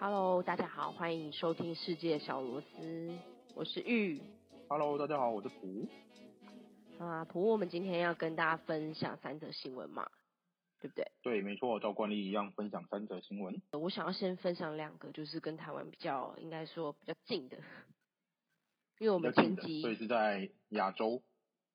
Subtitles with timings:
[0.00, 3.16] Hello，大家好，欢迎收听世界小螺丝，
[3.54, 4.20] 我是玉。
[4.68, 5.86] Hello，大家好，我是普。
[6.98, 10.10] 啊，普，我们今天要跟大家分享三则新闻嘛，
[10.80, 11.06] 对不对？
[11.22, 13.62] 对，没错，照惯例一样分享三则新闻。
[13.70, 17.56] 我想要先分享两个，就是跟台湾比较，应该说比较近的，
[18.98, 21.22] 因为我们前期所以是在亚洲。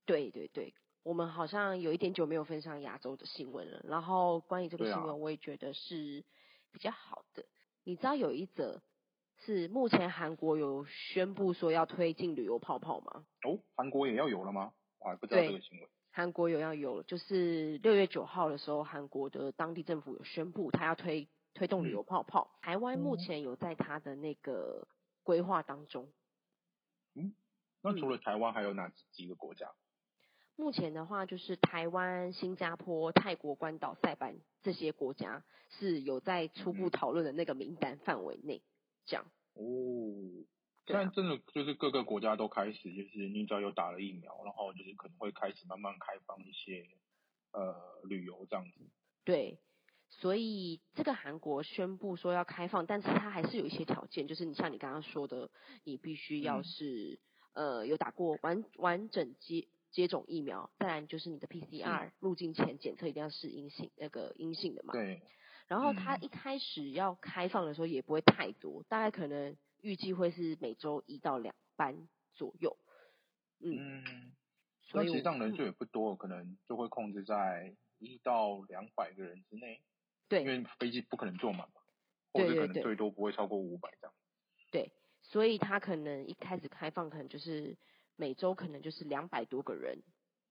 [0.06, 0.74] 对对对，
[1.04, 3.86] 我们好像有一点久没有分享亚洲的新闻了。
[3.88, 6.26] 然后关于这个新闻，我也觉得是
[6.72, 7.44] 比较好的。
[7.44, 7.48] 啊、
[7.84, 8.82] 你知道有一则
[9.46, 13.26] 是目前韩国有宣布说要推进旅游泡泡吗？
[13.44, 14.74] 哦，韩国也要有了吗？
[15.00, 15.88] 我还不知道这个新闻。
[16.12, 22.50] 韩国有要有，就是六月九号的时候，韩国的当地政府有宣布，他要推推动旅游泡泡。
[22.56, 24.88] 嗯、台湾目前有在他的那个
[25.22, 26.12] 规划当中。
[27.16, 27.34] 嗯，
[27.82, 29.68] 那除了台湾，还有哪几个国家？
[29.68, 29.76] 嗯、
[30.56, 38.62] 目前的话，就是台湾、新加坡、泰国、关岛、塞班这些国家是有在初步讨论的那个名单范围内，
[39.06, 39.26] 这样。
[39.54, 39.64] 哦。
[40.92, 46.84] 但真的就是各个国家都开始，就是你只要有打了疫苗，然后就是可能会开始慢慢开放一些
[47.52, 48.80] 呃旅游这样子。
[49.24, 49.60] 对，
[50.10, 55.50] 所以这个韩国宣布说要开放，但是它还是有一些条件，就是你像你刚刚说的，
[55.84, 57.20] 你必须要是、
[57.54, 64.94] 嗯、呃有打过完完整接接种疫苗，再来就是你的 PCR 入境前检测一定要是阴性那个阴性的嘛。
[64.94, 65.22] 对。
[65.68, 69.56] 然后它一开始要开放的时候也不会太多，大概可能。
[69.82, 72.76] 预计会是每周一到两班左右，
[73.62, 74.34] 嗯，嗯，
[74.82, 79.80] 所以实际上人数也不多，嗯，可能就会控制在一到两百个人之内，
[80.30, 81.82] 对，因为飞机不可能坐满嘛，
[82.32, 84.14] 或者可能最多不会超过五百这样，
[84.72, 87.76] 对，所以他可能一开始开放可能就是
[88.16, 90.04] 每周可能就是两百多个人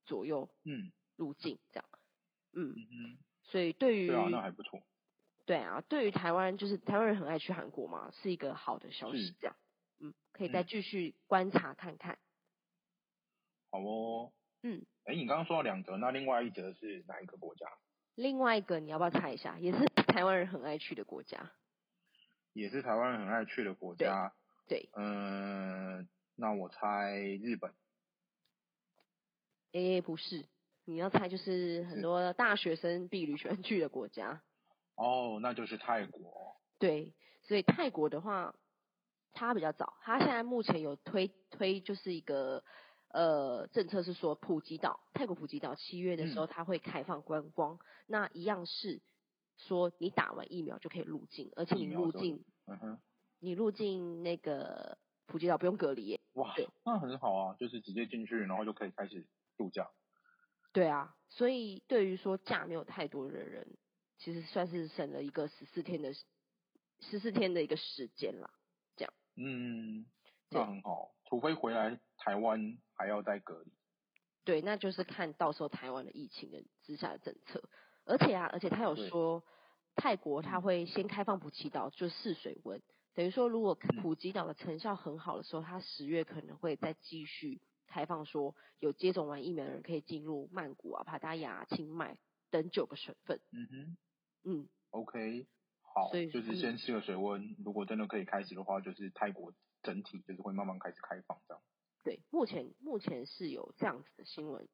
[0.05, 1.89] 左右，嗯，入境这样，
[2.53, 4.83] 嗯，嗯嗯，所以对于对啊，那还不错。
[5.47, 9.57] 对啊，对于台湾就是台湾人很爱去韩国嘛，是一个好的消息，这样，
[10.01, 10.63] 嗯，可以再。
[10.63, 12.15] 继续观察看看。
[12.17, 12.21] 嗯、
[13.71, 14.33] 好哦，
[14.63, 17.67] 嗯，哎，你刚刚说到两则，那另外一则是哪一个国家？
[18.19, 19.57] 另外一个你要不要猜一下？
[19.61, 21.53] 也是台湾人很爱去的国家。
[22.53, 24.35] 也是台湾人很爱去的国家。
[24.67, 24.91] 对。
[24.97, 27.73] 嗯、呃，那我猜日本。
[29.73, 30.49] 哎，不是，
[30.85, 34.43] 你要猜就是很多大学生必旅喜欢去的国家。
[34.97, 36.57] 哦，那就是泰国。
[36.81, 37.15] 对，
[37.45, 38.53] 所以泰国的话，
[39.33, 42.65] 它比较早，它现在目前有推推就是一个
[43.09, 49.01] 呃政策是说普吉岛，泰国普吉岛七月的时候它会开放观光，嗯，那一样是
[49.57, 53.01] 说你打完疫苗就可以入境，而且你入境，嗯哼，
[53.39, 56.21] 你入境那个普吉岛不用隔离耶。
[56.35, 56.55] 哇，
[56.85, 59.27] 那很好啊，就是直接进去，然后就可以开始
[59.57, 59.91] 度假。
[60.73, 63.77] 对啊，所以对于说假没有太多的人。
[64.21, 66.13] 其实算是省了一个十四天的
[66.99, 68.51] 十四天的一个时间啦，
[68.97, 69.15] 这样。
[69.37, 70.05] 嗯，
[70.51, 71.11] 这很好。
[71.29, 73.73] 除非回来台湾还要再隔离。
[74.45, 77.63] 对，那就是看到时候台湾的疫情的之下的政策。
[78.05, 79.45] 而且啊，而且他有说
[79.95, 82.83] 泰国他会先开放普吉岛，就试水温。
[83.15, 92.17] 等于说，如果普吉岛的成效很好的时候，他十月可能会再继续开放，说有接种完疫苗的人可以进入曼谷啊、帕达亚、清迈
[92.51, 93.41] 等九个省份。
[93.53, 93.97] 嗯哼。
[94.45, 95.47] 嗯，OK，
[95.83, 101.63] 好，就是先试个水温，如果真的可以开始的话，就是泰国整体就是会慢慢开始开放这样。
[102.05, 104.69] 对，目前目前是有这样子的新闻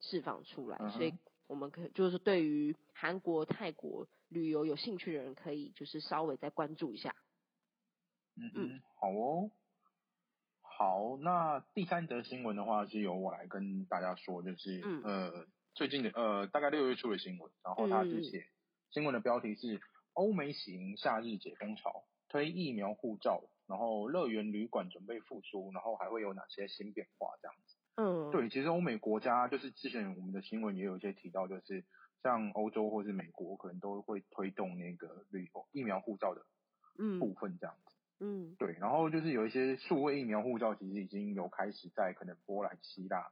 [0.00, 1.14] 释放出来，嗯，所以
[1.46, 7.14] 我们可就是对于韩国、泰国旅游有兴趣的人，可以就是稍微再关注一下。
[8.36, 9.50] 嗯嗯，好哦，
[10.62, 18.46] 好，那第三则新闻的话是由我来跟大家说，就是、嗯、呃最近的呃大概六月初的新闻，然后他是写。
[18.90, 19.80] 新闻的标题是
[20.14, 27.76] 欧美喜迎夏日解封潮，推疫苗护照，然后乐园旅馆准备复苏，然后还会有哪些新变化这样子？
[27.94, 31.84] 嗯，对，其实欧美国家就是之前我们的新闻也有一些提到，就是
[32.22, 36.44] 像欧洲或是美国可能都会推动那个旅游疫苗护照的
[37.18, 37.94] 部分这样子。
[38.18, 43.30] 嗯，对，然后就是有一些数位疫苗护照其实已经有开始在可能波兰、希腊。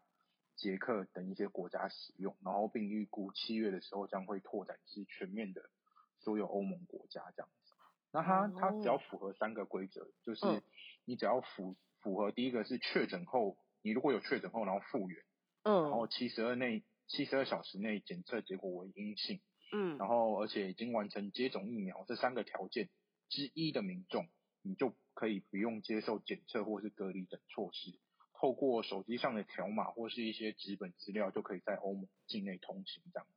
[0.56, 5.70] 捷克等一些国家使用，然后并预估七月的时候将会拓展至全面的
[6.18, 7.67] 所有欧盟国家这样子。
[8.12, 10.62] 那它它只要符合三个规则，就是
[11.04, 15.22] 你只要符符合第一个是确诊后，你如果有确诊后然后复原，
[15.64, 19.40] 嗯，然后七十二内七十二小时内检测结果为阴性，
[19.72, 22.88] 嗯，然后而且已经完成接种疫苗这三个条件
[23.28, 24.26] 之一的民众，
[24.62, 27.98] 你就可以不用接受检测或是隔离等措施，
[28.40, 33.34] 透过手机上的条码或是一些纸本资料，就可以在欧盟境内通行这样子。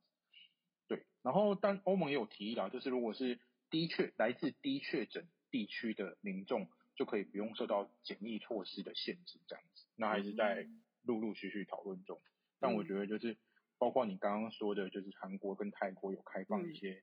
[0.88, 3.38] 对，然后但欧盟也有提议啦，就是如果是
[3.72, 9.84] 低确来自低确诊地区的民众，就可以不用受到检疫措施的限制这样子。
[9.96, 10.68] 那还是在
[11.02, 12.20] 陆陆续续讨论中。
[12.60, 13.36] 但我觉得就是
[13.78, 17.02] 包括你刚刚说的，就是韩国跟泰国有开放一些。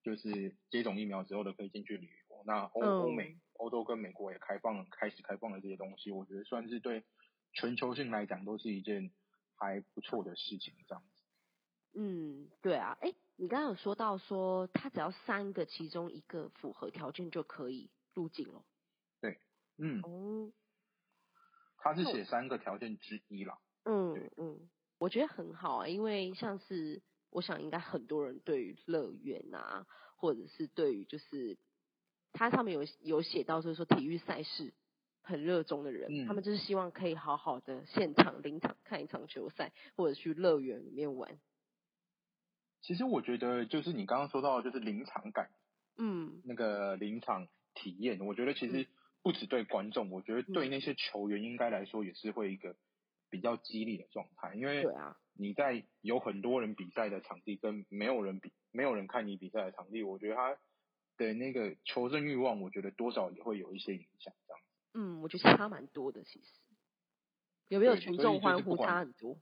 [0.00, 7.04] 就是接种疫苗之后的可以进去旅游，那欧欧美欧洲跟美国也开放了，开始开放了这些东西，我觉得算是对
[7.52, 9.10] 全球性来讲都是一件
[9.56, 11.22] 还不错的事情，这样子。
[11.94, 18.62] 嗯，对啊，哎，你刚刚有说到说，他只要三个其中一个符合条件就可以入境了。
[19.20, 19.40] 对，
[19.78, 20.02] 嗯。
[20.02, 20.52] 哦。
[21.78, 23.58] 他是写三个条件之一啦。
[23.84, 24.68] 嗯嗯，
[24.98, 27.00] 我觉得很好啊，因为像是。
[27.30, 29.86] 我想应该很多人对于乐园啊，
[30.16, 31.58] 或者是对于就是
[32.32, 34.72] 它上面有有写到，就是说体育赛事
[35.20, 41.38] 很热衷的人，嗯，他们就是希望可以好好的现场临场看一场球赛，或者去乐园里面玩。
[42.80, 45.50] 其实我觉得就是你刚刚说到的就是临场感，
[45.96, 48.86] 嗯，那个临场体验，我觉得其实
[49.22, 52.76] 不止对观众，我觉得对那些球员应该来说也是会一个
[53.30, 55.16] 比较激励的状态，因为对啊。
[55.40, 60.56] 你在有很多人比赛的场地跟没有人比，没有人看你比赛的场地，我觉得他
[61.16, 64.62] 的那个求胜欲望，我觉得多少也会有一些影响，这样。
[64.94, 66.46] 嗯，我觉得差蛮多的，其实。
[67.68, 69.38] 有没有群众欢呼差很多？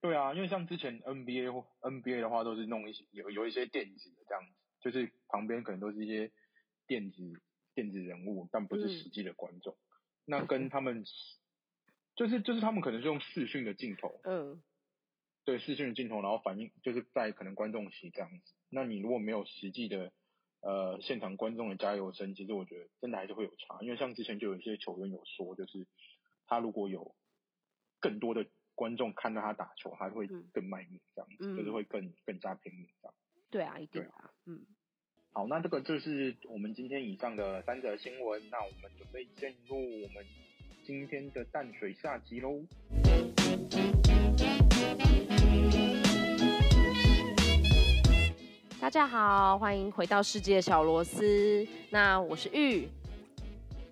[0.00, 6.30] 对啊，因为像之前 NBA 或 NBA 的话，都是弄一些有有一些电子的这样子，就是旁边可能都是一些
[6.86, 7.40] 电子
[7.74, 9.72] 电子人物，但不是实际的观众。
[9.74, 9.78] 嗯、
[10.26, 11.04] 那跟他们。
[12.14, 14.62] 就是就是他们可能是用视讯的镜头，嗯，
[15.44, 18.54] 对视讯的镜头，然后反映就是在可能观众席这样子。
[18.70, 20.10] 那你如果没有实际的
[20.62, 23.82] 呃现场观众的加油声，其实我觉得真的还是会有差。
[23.82, 25.86] 因为像之前就有一些球员有说，就是
[26.46, 27.14] 他如果有
[28.00, 33.14] 更多的观众看到他打球，他会更卖命这样子，嗯，就是会更更加拼命这样。
[33.50, 34.64] 对啊，一定啊，嗯。
[35.32, 38.48] 好，那这个就是我们今天以上的三则新闻。
[38.48, 40.24] 那我们准备进入我们。
[40.84, 42.64] 今天的淡水下集喽！
[48.80, 51.66] 大家好，欢迎回到世界小螺丝。
[51.90, 52.88] 那我是玉。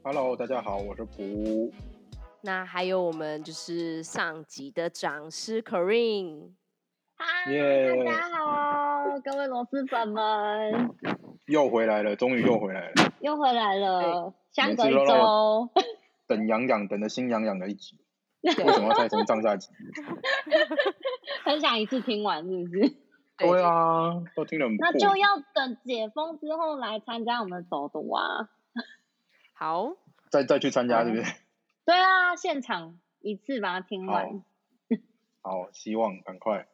[0.05, 1.73] Hello，大家好，我是卜。
[2.47, 6.51] 那还有我们就是上集的讲师 Corinne。
[7.17, 8.05] 嗨，yeah.
[8.05, 10.95] 大家好，各位螺丝粉们。
[11.47, 12.95] 又回来了，终于又回来了。
[13.21, 15.71] 又回来了，相隔一周。
[16.27, 17.97] 等痒痒， 等的心痒痒的一集，
[18.43, 19.71] 为什么要拆成上下集？
[21.45, 22.95] 很想一次听完，是不是？
[23.39, 24.67] 对啊，都听了。
[24.79, 28.51] 那就要等解封之后来参加我们走读啊。
[29.55, 29.93] 好，
[30.29, 31.25] 再再去参加，对不对？
[31.85, 34.43] 对啊，现场一次把它听完。
[35.43, 36.67] 好， 好，希望赶快。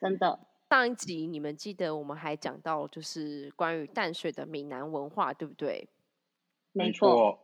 [0.00, 0.38] 真的，
[0.68, 5.88] 上一集你们记得我们还讲到，就是关于淡水的闽南文化，对不对？
[6.72, 7.38] 没错。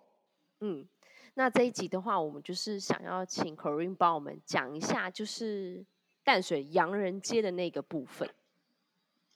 [0.60, 0.88] 嗯。
[1.34, 5.86] 那这一集的话，我们就是想要请 Corinne 帮我们讲一下，就是
[6.24, 8.28] 淡水洋人街的那个部分。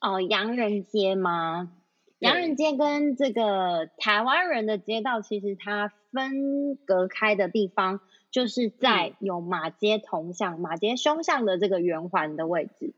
[0.00, 1.76] 哦，洋人街吗？
[2.22, 7.98] 洋人街跟这个台湾人的街道，其实它分隔开的地方，
[8.30, 12.94] 就是在有马街铜像、马街胸像的这个圆环的位置。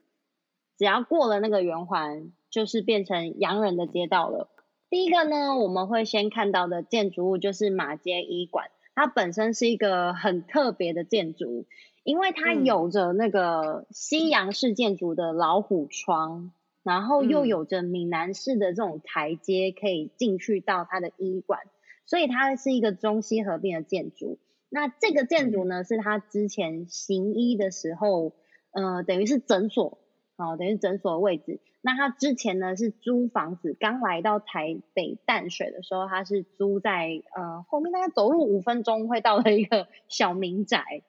[0.77, 4.51] 只要过了那个圆环，就是变成洋人的街道了。
[4.91, 8.67] 第一个呢，我们会先看到的建筑物就是马街医馆。
[8.95, 11.65] 它本身是一个很特别的建筑，
[12.03, 16.53] 因为它有着那个西洋式建筑的老虎窗，
[16.85, 21.59] 然后又有着闽南式的这种台阶，可以进去到它的医馆，
[22.07, 24.39] 所以它是一个中西合并的建筑。
[24.69, 28.33] 那这个建筑呢，是他之前行医的时候，
[28.71, 29.99] 呃，等于是诊所。
[30.37, 31.61] 哦，等于诊所的位置。
[31.81, 41.05] 那他之前呢是租房子，刚来到台北淡水的时候，他是租在呃后面大概走路五分钟会到的一个小民宅。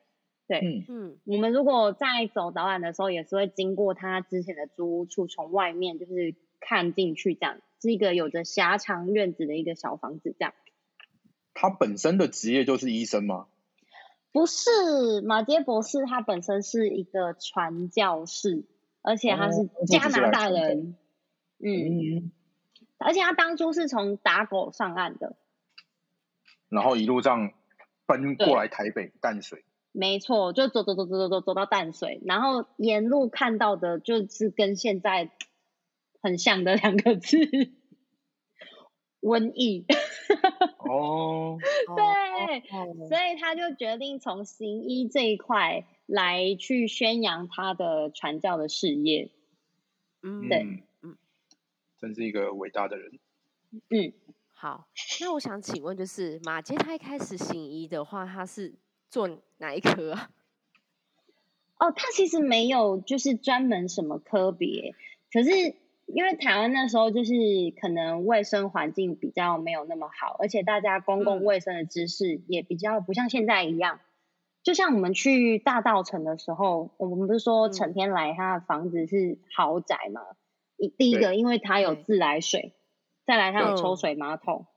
[0.48, 10.54] 对，嗯嗯，我们如果在走导览的时候，也是会经过他之前的租屋处，从外面就是看进去，这样是一个有着狭长院子的一个小房子，这样。
[11.54, 13.48] 他本身的职业就是医生吗？
[14.32, 18.66] 不是，马杰博士他本身是一个传教士。
[19.08, 20.96] 而且他是加拿大人，
[21.60, 22.32] 哦、嗯，
[22.98, 25.36] 而且他当初是从打狗上岸的，
[26.70, 27.52] 然后一路上
[28.08, 29.64] 奔过来台北淡水，
[29.98, 35.32] 没错，就走走走走走走走到淡水，然后沿路看到的就是跟现在
[36.22, 37.38] 很像的两个字。
[39.22, 39.86] 瘟疫。
[40.86, 41.58] 哦，
[41.96, 42.62] 对，
[43.08, 49.32] 所以他就决定从行医这一块来去宣扬他的传教的事业。
[50.22, 51.18] 嗯，对，嗯，
[51.98, 53.20] 真是一个伟大的人。
[53.90, 54.14] 嗯，
[54.54, 54.88] 好，
[55.22, 58.76] 那我想请问，就是马偕他一开始行医的话，他是
[59.16, 59.30] 做
[59.60, 60.30] 哪一科啊？
[61.80, 64.94] 哦，他其实没有，就是专门什么科别，
[65.32, 65.76] 可是。
[66.08, 67.34] 因为台湾那时候就是
[67.82, 74.00] 可能卫生环境比较没有那么好，而且大家公共卫生的知识也比较不像现在一样。
[74.62, 80.22] 就像我们去大稻城的时候，我们不是说成天来他的房子是豪宅嘛？
[80.78, 82.76] 一第一个，因为他有自来水，
[83.26, 84.68] 再来他有抽水马桶。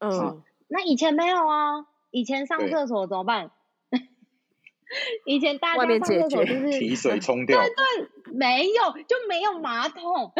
[0.00, 3.52] 嗯，那以前没有啊，以前上厕所怎么办？
[5.26, 10.32] 以前大家上厕所就是提水冲掉，对对，没有就没有马桶。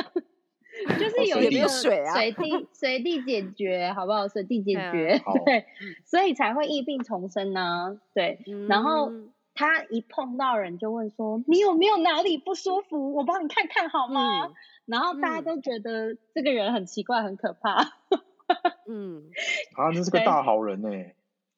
[0.99, 4.27] 就是有水啊随地随地解决，好不好？
[4.27, 5.67] 随地解决，对，
[6.07, 8.01] 所以才会疫病重生呢。
[8.15, 8.39] 对，
[8.71, 9.11] 然后
[9.55, 13.15] 他一碰到人就问说：“你有没有哪里不舒服？
[13.15, 14.51] 我帮你看看好吗？”
[14.87, 17.93] 然后大家都觉得这个人很奇怪，很可怕。
[18.89, 19.25] 嗯，
[19.77, 20.89] 啊，那是个大好人呢。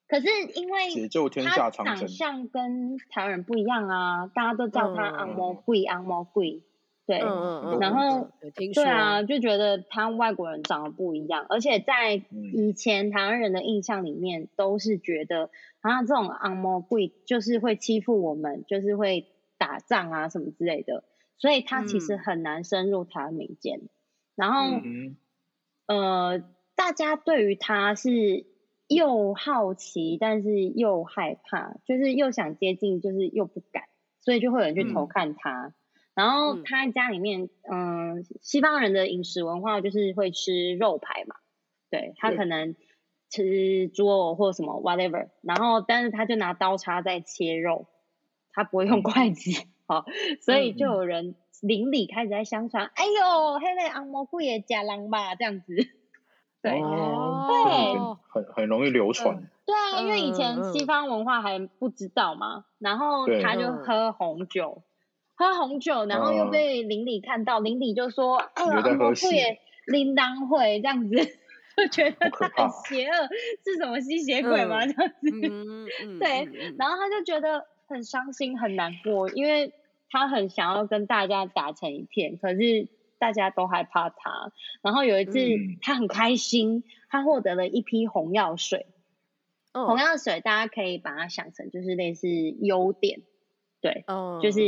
[0.08, 6.62] 可是因为解救天下长相跟台湾人不一样啊，大家都叫他阿猫鬼，阿猫鬼。
[7.06, 12.14] 对，嗯、然后对啊，就觉得他外国人长得不一样，而且在
[12.54, 15.50] 以前台湾人的印象里面，都是觉得
[15.82, 19.26] 啊，这种阿猫鬼就是会欺负我们，就是会
[19.58, 21.04] 打仗啊什么之类的，
[21.36, 23.80] 所以他其实很难深入台湾民间。
[23.80, 23.88] 嗯、
[24.36, 25.16] 然后，嗯、
[25.88, 26.42] 呃，
[26.74, 28.46] 大家对于他是
[28.88, 33.84] 又好奇，但是又害怕，就是又想接近，就是又不敢，
[34.20, 35.66] 所以就会有人去偷看他。
[35.68, 35.74] 嗯
[36.14, 41.34] 然后他家里面，嗯、呃，西方人的饮食文化就是会吃肉排嘛，
[41.90, 42.76] 对，他可能
[43.30, 47.88] 吃猪肉或什么 whatever，然后但是他就拿刀叉在切肉，
[48.52, 50.04] 他不会用筷子，嗯、好，
[50.40, 55.74] 所以就有人邻里开始在相传，嗯、哎呦，黑那红毛鬼也假狼吧，这样子，
[56.70, 64.82] 对，哦、对，很很容易流传、嗯，对啊，因为以前西方文化还不知道嘛，然后他就喝红酒。
[65.36, 71.16] 喝红酒，然后又被邻里看到，邻里、嗯、就说：“哎呀，红毛鬼也铃铛会这样子，
[71.76, 73.28] 就觉得他很邪恶，
[73.64, 74.84] 是什么吸血鬼吗？
[74.84, 79.72] 嗯、这样子，嗯嗯、对，然后他就觉得很伤心很难过，因为
[80.08, 82.86] 他很想要跟大家打成一片，可是
[83.18, 84.52] 大家都害怕他。
[84.82, 85.38] 然后有一次，
[85.82, 88.86] 他很开心，他获得了一批红药水。
[89.72, 93.22] 哦、红药水大家可以把它想成就是类似优点。”
[93.82, 94.60] 对，哦，就是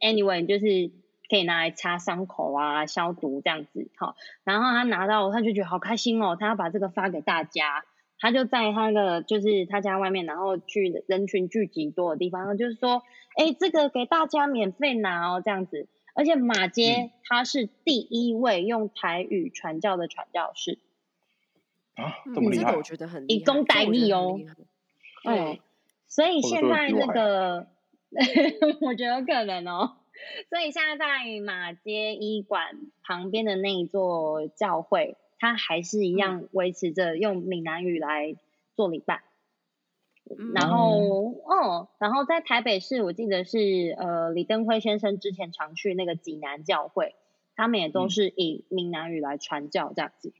[0.00, 0.90] anyway，就是
[1.28, 4.16] 可以拿来擦伤口啊、消毒这样子，好。
[4.44, 7.84] 然后他拿到，他就觉得好开心哦，他要把这个发给大家。
[8.18, 13.02] 他就在他的就是他家外面，然后去人群聚集多的地方，就是说，
[13.36, 15.88] 哎，这个给大家免费拿哦，这样子。
[16.14, 20.78] 而且马街他是第一位用台语传教的传教士。
[21.94, 22.74] 啊，这么厉害！
[22.76, 24.40] 我觉得很以工代利哦。
[25.24, 25.58] 嗯，
[26.08, 27.68] 所以现在那个。
[28.82, 29.96] 我觉得有可能哦，
[30.50, 31.06] 所以现在在
[31.46, 38.36] 马街医馆旁边的那一座教会，它还是一样维持着用闽南语来
[38.76, 39.22] 做礼拜。
[40.30, 40.98] 嗯、然后，
[41.44, 43.58] 哦，然后在台北市，我记得是
[43.98, 47.14] 呃李登辉先生之前常去那个济南教会，
[47.56, 50.32] 他们也都是以闽南语来传教这样子。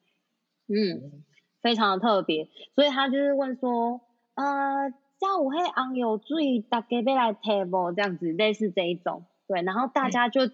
[0.69, 1.25] 嗯，
[1.61, 4.01] 非常的特别，所以他就是问说，
[4.35, 4.93] 呃。
[5.23, 10.47] 下午黑昂有注意大家要来 table 这样子，类似这一种，对，然后大家就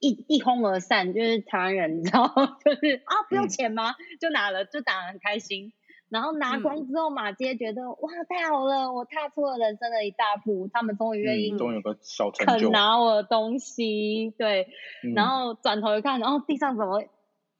[0.00, 2.24] 一、嗯、一哄而散，就是台湾人，你知道，
[2.64, 3.90] 就是啊不用钱吗？
[3.90, 5.74] 嗯、就拿了，就打得很开心。
[6.08, 14.68] 然后拿光之后，马街觉得、嗯、哇太好了，我踏出了人生的一大步，他们终于愿意，终于有个小成就，肯拿我的东西，对，
[15.04, 17.04] 嗯、然后转头一看，然后地上怎么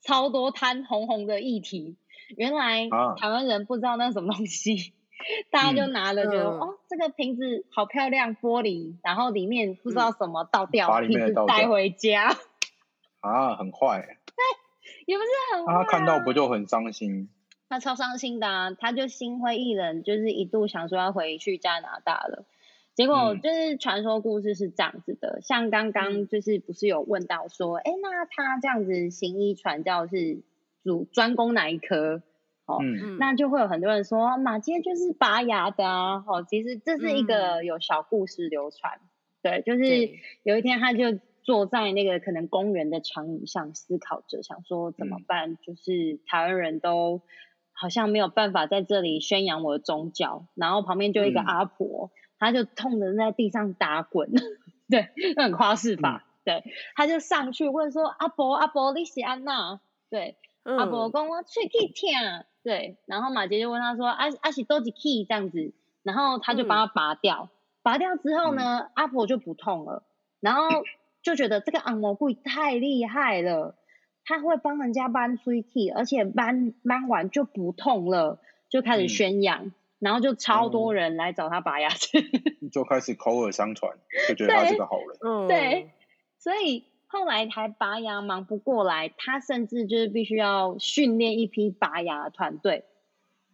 [0.03, 1.97] 超多滩红红的液体，
[2.37, 2.89] 原来
[3.19, 4.93] 台湾人不知道那是什么东西。
[5.51, 12.37] 大家就拿了，觉得、嗯、哦，这个瓶子好漂亮，玻璃，然后里面不知道什么倒掉，把瓶子带回家。
[13.21, 14.03] 啊，很坏。
[14.03, 14.45] 对，
[15.07, 15.85] 也不是很坏、啊。
[15.85, 17.31] 他看到不就很伤心？
[17.69, 22.45] 他超伤心的、啊，他就心灰意冷，就是一度想说要回去加拿大了。
[22.95, 30.43] 结果就是传说故事是这样子的，嗯、像刚刚就是不是有问到说，哎、嗯，那他这样子行医传教是
[30.83, 32.23] 主专攻哪一科？
[32.65, 39.07] 哦，嗯、那就会有很多人说马街就是拔牙的啊，哦，其实这是一个有小故事流传，嗯、
[39.43, 40.11] 对，就是
[40.43, 47.21] 有一天他就坐在那个可能公园的长椅上思考着，想说怎么办，嗯、就是台湾人都
[47.79, 54.33] 好像没有办法在这里宣扬我的宗教，然后旁边就一个阿婆，嗯、他就痛的在地上打滚，
[54.89, 56.25] 对，那很夸饰吧？
[56.25, 56.65] 嗯、对，
[56.95, 70.05] 他就上去问说：“阿婆，阿婆，你是安娜？”对，嗯、阿伯讲我喙齿痛，对，然后马杰就问他说：“阿阿是多几 key 这样子？”然后他就帮他拔掉，嗯、拔掉之后呢，嗯、阿婆就不痛了，
[70.41, 70.69] 然后
[71.23, 73.75] 就觉得这个按摩柜太厉害了。
[74.27, 82.19] 他会帮人家扳喙齿，而且搬搬完就不痛了，就开始宣扬，嗯、然后就超多人来找他拔牙齿，
[82.61, 83.97] 嗯、 就开始口耳相传，
[84.29, 85.19] 就觉得他是个好人。
[85.25, 85.91] 嗯，对，
[86.39, 92.85] 所以后来还拔牙忙不过来，他甚至就是必须要训练一批拔牙的团队，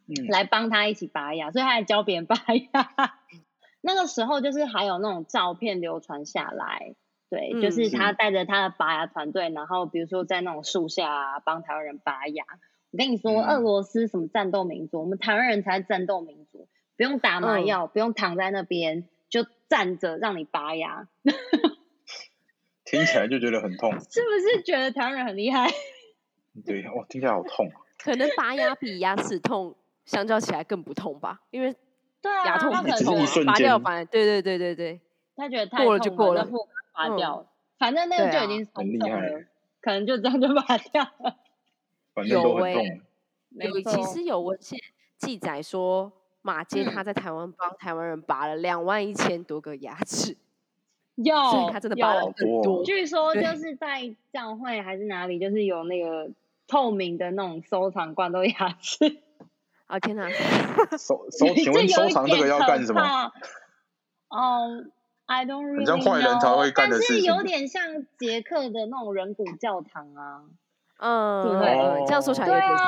[0.09, 2.37] 嗯，来帮他一起拔牙，所以他还教别人拔
[2.73, 3.14] 牙。
[3.85, 6.95] 那个时候就是还有那种照片流传下来。
[7.33, 12.45] 对，就是他带着他的拔牙团队，嗯、然后比如说在那种树下啊，帮台湾人拔牙。
[12.91, 21.09] 我跟你说，嗯、俄罗斯什么战斗民族，我们台湾人才是战斗民族，不用打麻药，嗯、不用躺在那边，就站着让你拔牙。
[22.85, 25.71] 听起来就觉得很痛， 是不是觉得台湾人很厉害？
[26.67, 27.81] 对，哇，听起来好痛啊！
[27.97, 29.75] 可能拔牙比牙齿痛
[30.05, 31.75] 相较起来更不痛吧，因为
[32.21, 35.01] 对啊，牙痛很痛，拔掉反而对对对对对，
[35.35, 36.47] 他觉得太痛过了就过了。
[36.93, 37.47] 拔掉，嗯、
[37.79, 39.45] 反正那个就已经松动了，啊、
[39.81, 41.37] 可能就这样就拔掉了。
[42.25, 43.03] 有哎、欸，
[43.59, 44.79] 有其实有文献
[45.19, 50.37] 记载说，马街他在台湾帮台湾人拔了两万一千多个牙齿，
[51.17, 52.33] 有，所以他真的拔了很
[52.63, 52.85] 多。
[52.85, 56.31] 据说就是在教会还是哪里，就是有那个
[56.67, 59.23] 透明的那种收藏罐头牙齿。
[59.87, 60.31] 啊天哪！
[60.99, 63.33] 收收， 请问收藏这个要干什么？
[64.29, 64.93] 嗯。
[65.35, 70.45] I don't really 很像坏人才会干的事情，但是有点像捷克的那种人骨教堂啊，
[71.01, 72.05] 嗯，对不对？
[72.07, 72.85] 这样说起来有点是，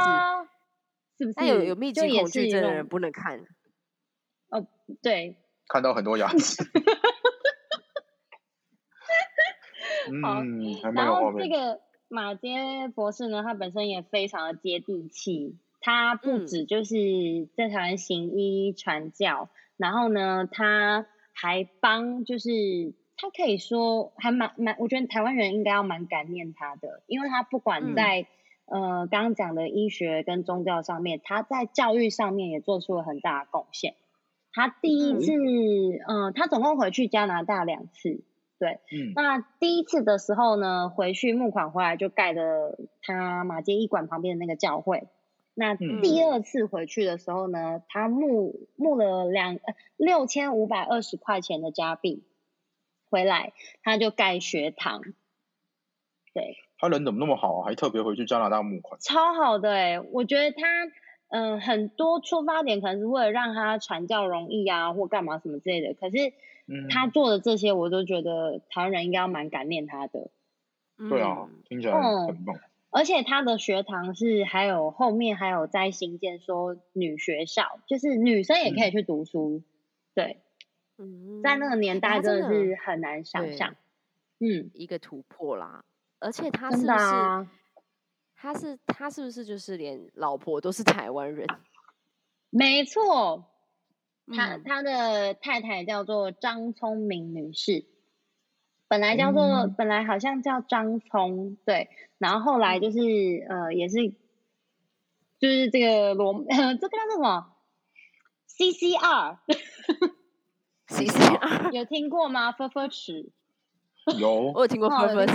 [1.19, 1.47] 是不是？
[1.49, 3.41] 有有密集恐惧症的人不能看。
[4.51, 4.67] 哦，
[5.03, 5.37] 对，
[5.69, 6.63] 看到很多牙齿。
[10.13, 21.07] 嗯，然后这个马偕博士呢，他本身也非常的接地气，他不止就是在台湾行医传教，然后呢，他。
[21.35, 22.49] 还帮，就是
[23.17, 28.27] 他可以说还蛮蛮，我觉得台湾人应该要蛮感念他的，因为他不管在、
[28.67, 33.95] 嗯、呃刚刚讲的医学跟宗教上面，他在教育上面也做出了很大的贡献。
[34.53, 38.23] 他第一次，嗯、呃，他总共回去加拿大两次，
[38.61, 45.09] 对，嗯，那第一次的时候呢，回去募款回来就盖了他马街医馆旁边的那个教会。
[45.55, 49.59] 那第二次回去的时候呢，他募募了两
[49.97, 52.25] 六千五百二十块钱的加币
[53.09, 55.01] 回来，他就盖学堂。
[56.33, 57.67] 对，他人怎么那么好啊？
[57.67, 60.01] 还特别回去加拿大募款，超好的哎！
[60.01, 60.67] 我觉得他
[61.29, 65.95] 嗯、呃，很多出发点可能是为了让他传教容易啊，或干嘛什么之类的。
[65.95, 66.33] 可是
[66.91, 70.31] 他做的这些，我都觉得台湾人应该要蛮感念他的。
[70.99, 72.57] 嗯、对啊，听起来很棒。
[72.97, 79.65] 而且他的学堂是还有后面还有在新建说女学校，就是女生也可以去读书，嗯、
[80.15, 80.43] 对，
[80.99, 83.75] 嗯，在那个年代真的是很难想象，
[84.39, 85.85] 嗯，一个突破啦。
[86.21, 87.51] 而且他是不是，啊、
[88.37, 91.49] 他是他是不是就是连老婆都是台湾人？
[92.51, 93.45] 没错，
[94.37, 97.87] 他、嗯、他的太太叫做张聪明女士。
[98.95, 103.97] 本来叫做，嗯、本来好像叫张聪，对，然后后来就是，嗯、呃，也是，
[105.41, 107.49] 就是这个罗，呃， 这个叫做什么
[110.87, 112.53] ？CCR，CCR 有听过吗？
[112.53, 113.33] 分分尺，
[114.17, 115.35] 有，我有听过 分分尺，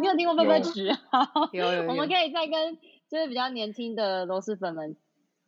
[0.00, 0.96] 你有听过分分尺？
[1.52, 2.78] 有有，有，我们可以再跟
[3.10, 4.96] 就是比较年轻的螺蛳粉们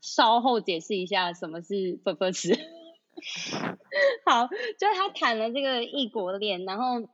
[0.01, 2.59] 稍后解释一下什么是分分尺。
[4.27, 7.09] 好，就是他谈了这个异国恋，然后。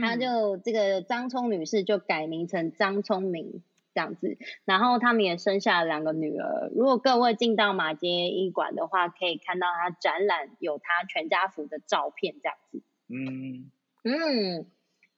[0.00, 3.62] 他就这个张聪女士就改名成张聪明
[3.94, 6.70] 这样子，然后他们也生下了两个女儿。
[6.74, 12.82] 如果各位进到马街医馆的话，可以看到他展览有他全家福的照片这样子。
[13.08, 13.70] 嗯
[14.04, 14.66] 嗯，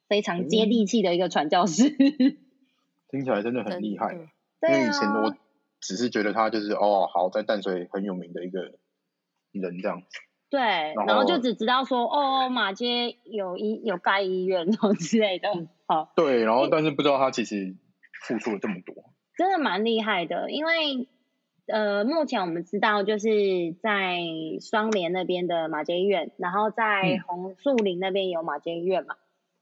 [0.09, 2.37] 非常接地气的一个传教士，嗯，
[3.11, 4.17] 听起来真的很厉害。
[4.61, 5.37] 对因为以前我
[5.81, 8.63] 只是觉得他就是哦，好在淡水很有名的一个
[9.53, 10.07] 人这样子。
[10.55, 15.49] 对，然后，然后就只知道说哦，马街有医有盖医院什么之类的，
[15.87, 16.13] 好。
[16.15, 17.75] 对，然后但是不知道他其实
[18.23, 18.95] 付出了这么多，
[19.37, 20.53] 真的蛮厉害的。
[20.53, 21.09] 因为
[21.67, 24.21] 呃，目前我们知道就是在
[24.61, 29.17] 双连那边的马街医院，然后在红树林那边有马街医院嘛，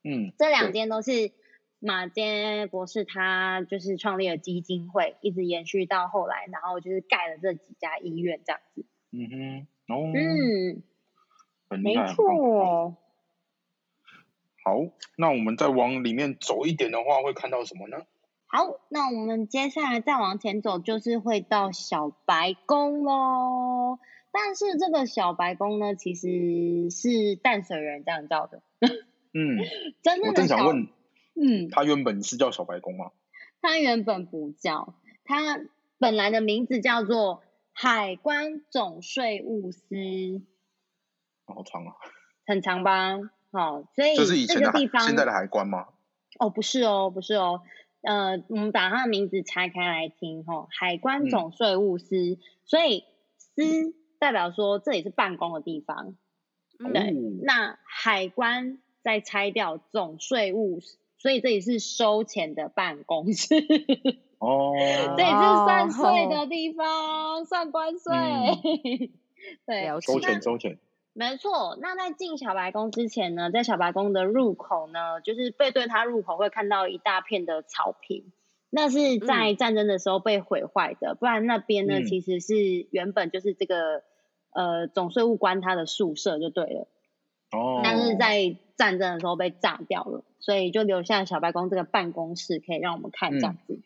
[0.05, 1.33] 嗯，这两间都是
[1.79, 8.85] 马街博士他就是创立了基金会，一直延续到后来，然后就是盖了这几家医院这样子。
[9.15, 10.83] 嗯哼，哦，嗯，
[11.81, 12.97] 没错。
[14.65, 14.77] 好，
[15.17, 18.07] 那我们再往里面走一点的话，会看到什么呢？
[18.47, 23.99] 好，那我们接下来再往前走，就是会到小白宫喽。
[24.31, 28.63] 但是这个小白宫呢，其实是淡水人这样叫的。
[29.35, 29.59] 嗯，
[30.03, 30.29] 真的。
[30.29, 30.89] 我正想问，
[31.35, 33.11] 嗯，他原本是叫小白宫吗？
[33.61, 35.61] 他原本不叫，他
[35.99, 37.43] 本来的名字叫做
[37.83, 39.81] 海关总税务司。
[41.45, 41.93] 好长啊。
[42.47, 43.19] 很长吧？
[43.51, 45.89] 好，所以这是以前的地方现在的海关吗？
[46.39, 47.63] 哦，不是哦，不是哦。
[48.03, 53.03] 呃，我们把它的名字拆开来听哈，海关总税务司，嗯、所以
[53.37, 56.15] 司代表说这里是办公的地方，
[56.79, 57.11] 嗯、对。
[57.43, 60.79] 那海关再拆掉总税务，
[61.19, 63.57] 所以这里是收钱的办公室。
[64.43, 68.13] 哦，对这里是算税的地方，哦、算关税。
[68.13, 69.11] 嗯、
[69.67, 70.79] 对，收钱收钱。
[71.13, 78.33] 没错，那在进小白宫之前呢，在小白宫的入口呢，就是背对它入口会看到一大片的草坪，
[78.71, 84.03] 那是在战争的时候被毁坏的，嗯、不然那边呢、嗯、其实是原本就是这个
[84.51, 86.89] 呃总税务官他的宿舍就对了，
[87.53, 93.83] 哦，但是在战争的时候被炸掉了，所以就留下小白宫这个办公室可以让我们看这样子，嗯，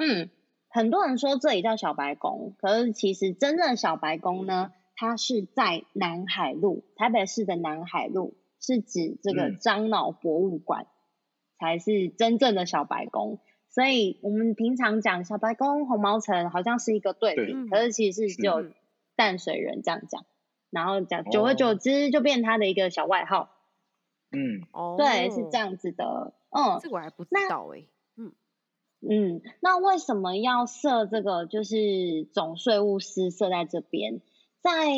[0.00, 0.30] 嗯，
[0.68, 4.72] 很多人说这里叫小白宫，可是其实真正的小白宫呢？
[4.96, 10.88] 它是在南海路，台北市的南海路，是指这个樟脑博物馆，嗯、
[11.58, 13.38] 才是真正的小白宫。
[13.70, 18.64] 所以我们平常讲小白宫、红毛城，好像是一个对比，对可是其实是只有
[19.16, 20.26] 淡水人这样讲，
[20.70, 23.48] 然后讲久而久之就变他的一个小外号。
[24.32, 26.34] 嗯，哦，对，是这样子的。
[26.50, 27.88] 嗯，这我还不知道哎、欸。
[29.02, 34.20] 嗯嗯，那为什么要设这个就是总税务司设在这边？
[34.62, 34.88] 在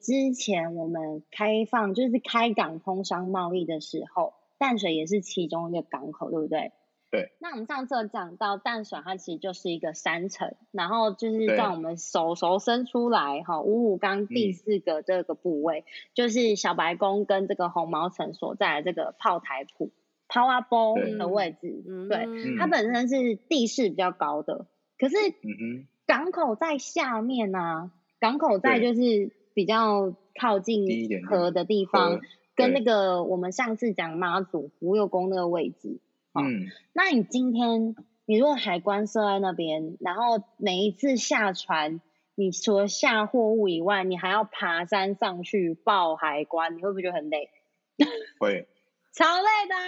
[0.00, 6.72] 之前我们开放就是开港通商贸易的时候，淡水也是其中一个港口，对不对？
[7.10, 7.30] 对。
[7.38, 19.92] 那我们上次有讲到淡水，它其实就是一个山城，然后就是在我们手手伸出来哈，五五刚第四个这个部位，嗯、就是小白宫跟这个红毛城所在的这个炮台埔
[20.36, 24.66] Power Ball 的位置，对，嗯、它本身是地势比较高的，
[24.98, 25.16] 可是
[26.06, 27.90] 港口在下面啊。
[28.18, 30.86] 港口在就是比较靠近
[31.26, 32.20] 河的地方，
[32.54, 36.00] 跟那个我们上次讲妈祖福佑宫那个位置。
[36.32, 37.94] 嗯，那你今天
[38.24, 42.00] 你如果海关设在那边，然后每一次下船，
[42.34, 47.50] 你除了下货物以外，你还要爬山上去报海关，你会不会觉得很累？
[48.40, 48.66] 会，
[49.12, 49.82] 超累的啊。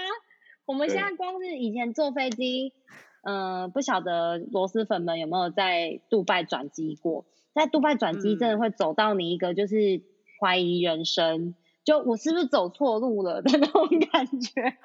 [0.69, 2.75] 我们现在光是以前坐飞机，
[3.23, 7.25] 嗯、呃，不晓得螺蛳粉们有没有在杜拜转机过？
[7.55, 10.03] 在杜拜转机真的会走到你一个就是
[10.39, 11.55] 怀疑人生，嗯、
[11.85, 14.77] 就我是不是走错路了的 那种感觉，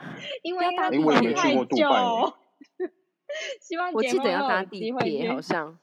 [0.41, 2.33] 因为他等太久。
[3.59, 5.77] 希望我记得要搭地铁，好像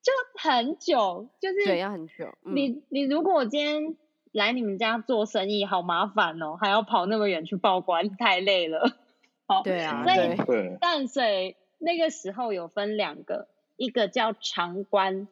[0.00, 2.26] 就很久，就是对，要很久。
[2.44, 3.96] 嗯、你你如果我今天
[4.30, 8.96] 来你们家做生意，好麻烦哦，还要跑那么远去报关，太累了。
[9.46, 15.28] 好，对啊，所以淡水那个时候有分两个，一个叫长官，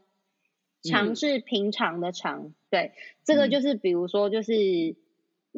[0.83, 2.93] 长是平常的常，对，
[3.25, 4.53] 这个就是比如说就是，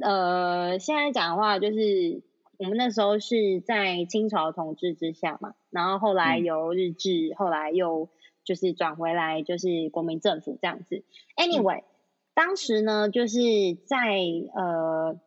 [0.00, 2.22] 嗯、呃，现在讲的话就是，
[2.58, 8.08] 我们那时候是在清朝统治之下嘛，然后后来由日治，嗯、后来又
[8.44, 11.02] 就是转回来就是国民政府这样子。
[11.36, 11.84] Anyway，、嗯、
[12.34, 13.38] 当时呢就是
[13.86, 13.98] 在
[14.54, 15.18] 呃，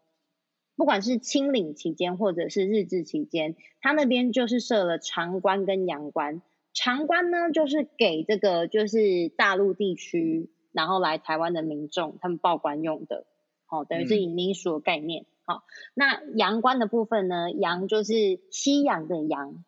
[0.77, 6.41] 不管是清领期间或者是日治期间，他那边就是设了长关跟洋关。
[6.71, 13.25] 长关呢，就是给这个就是大陆地区，然后来台湾的民众他们报关用的，
[13.65, 15.25] 好、哦，等于是以民俗的概念。
[15.43, 15.61] 好、嗯哦，
[15.95, 19.65] 那洋关的部分呢，洋就是西洋的洋，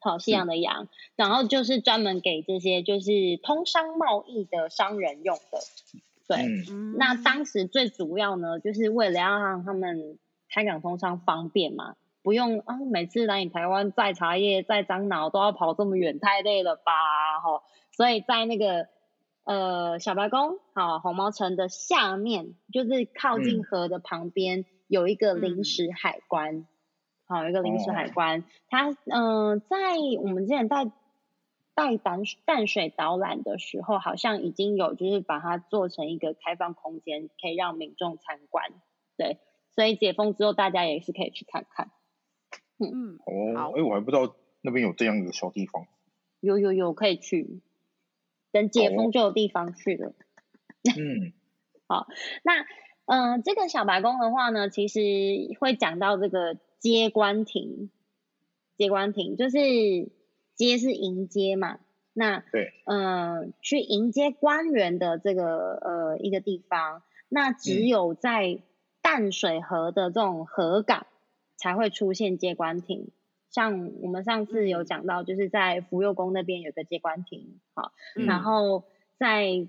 [0.00, 5.58] 好、哦，西洋的洋，嗯、然后就是专门给这些就是通商贸易的商人用的。
[6.36, 11.96] 对，嗯、那当时最主要呢，就是为了要让他们开港通商方便嘛。
[12.22, 16.92] 不用啊，每次来你台湾摘茶叶、摘樟脑都要跑这么远，太累了吧？
[17.42, 17.62] 哈，
[17.92, 18.88] 所以在那个
[19.44, 26.66] 呃小白宫，好红毛城的下面，就是靠近河的旁边，嗯、有一个临时海关，
[27.26, 29.76] 好、一个临时海关，哦、它嗯、呃，在
[30.22, 30.84] 我们之前带
[31.80, 38.70] 带淡淡水导览的时候，好像已经有就是把它做成一个开放空间，可以让民众参观。
[39.16, 39.38] 对，
[39.74, 41.90] 所以解封之后，大家也是可以去看看。
[42.78, 45.86] 嗯，哦，哎，我还不知道那边有这样的小地方。
[46.40, 47.62] 有有有，可以去。
[48.52, 50.12] 等解封就有地方去了。
[50.84, 51.32] 嗯，
[51.86, 52.08] 好，
[52.42, 52.60] 那
[53.06, 55.00] 嗯、呃，这个小白宫的话呢，其实
[55.58, 57.90] 会讲到这个接官亭。
[58.76, 59.58] 接官亭就是
[60.60, 61.78] 接是迎接嘛，
[62.12, 68.58] 那对，嗯、呃，去迎接官员的这个呃一个地方，那只有在
[69.00, 71.06] 淡水河的这种河港
[71.56, 73.10] 才会出现接官亭。
[73.48, 78.84] 像我们上次有讲到，就是在福佑宫那边有个接官亭，好，嗯、然后
[79.18, 79.66] 在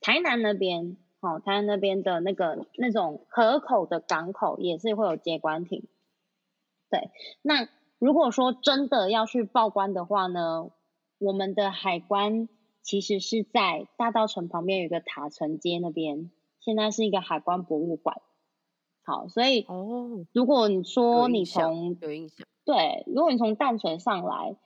[0.00, 5.86] 台南那边，好，台南那边的那个那种河口的港口也是会有接官亭。
[6.90, 10.70] 对，那如果说真的要去报关的话呢，
[11.18, 12.48] 我们的海关
[12.82, 16.30] 其实是在大道城旁边有一个塔城街那边，
[16.60, 18.20] 现在是一个海关博物馆。
[19.04, 22.46] 好，所以哦，如果你说你从有印象。
[22.64, 24.56] 对，如果你从淡水上来，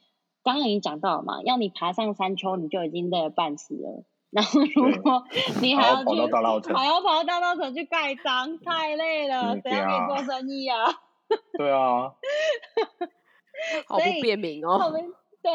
[0.44, 4.04] 刚刚已经讲到了嘛，要你爬上山丘，你就已经累得半死了。
[4.30, 5.24] 然后如果
[5.60, 6.04] 你还要
[6.60, 10.86] 去，还要跑到大道城去盖章，太累了，谁要给你做生意啊？
[11.58, 12.14] 对啊，
[13.86, 14.92] 好不便民哦。
[15.42, 15.52] 对，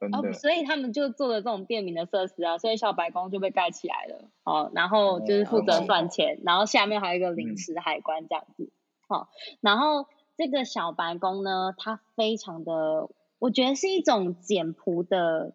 [0.12, 4.28] 哦，所以他们就做了这种便民的设施啊，所以小白宫就被盖起来了。
[4.44, 8.70] 哦，然后就是负责赚钱，然后下面还有一个临时海关这样子。
[9.08, 9.28] 好，
[9.60, 10.06] 然后。
[10.36, 15.54] 这个小白宫呢，它非常的，我觉得是一种简朴的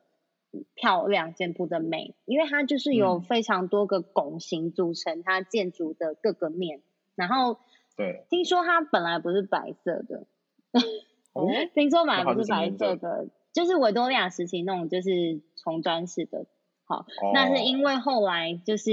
[0.73, 6.81] 漂亮，简朴的美，因为它就是有非常多个拱形组成它建筑的各个面。
[7.15, 7.59] 然后，
[7.97, 10.23] 对，听说它本来不是白色的，
[11.39, 16.45] 哦、 听说本来不是白色的，就是维多利亚时期那种就是重砖式的。
[16.86, 18.91] 好，哦、那是因为后来就是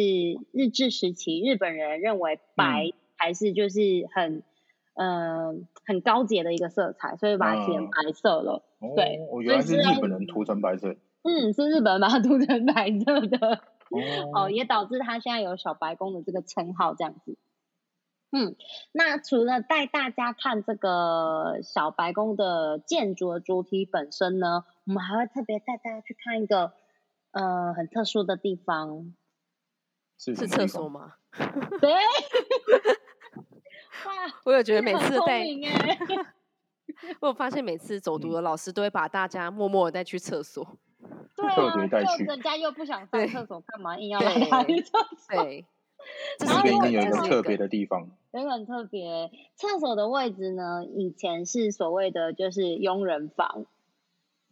[0.52, 3.80] 日治时期，日本人认为白还是就是
[4.14, 4.42] 很。
[4.98, 5.10] 嗯、
[5.48, 5.54] 呃，
[5.84, 8.62] 很高洁的一个色彩，所以把它漆成白色了。
[8.80, 10.96] 嗯、对，我原来是日本人涂成白色。
[11.22, 13.60] 嗯，是日本人把它 涂成白色的。
[13.90, 14.00] 哦，
[14.32, 17.36] 哦，也导致他现在有小白宫的这个称号这样子。
[18.32, 18.56] 嗯，
[18.92, 26.72] 那除了带大家看这个小白宫的建筑的主体本身呢，我们还会特别带大家去看一个
[27.30, 29.14] 呃很特殊的地方。
[30.18, 31.14] 是是厕所吗？
[31.80, 31.92] 对。
[34.04, 34.12] 哇，
[34.44, 35.42] 我有觉得每次带，
[37.20, 40.78] 我有发现每次走读的老师都会把大家默默的带去厕所，
[41.34, 41.54] 对啊，
[41.88, 44.72] 就人家又不想上厕所，干嘛硬要来他厕
[45.16, 45.42] 所？
[45.44, 45.66] 对，
[46.38, 53.66] 这边有一个特别的地方，有一个很特别，厕所的位置呢，以前是所谓的就是佣人房，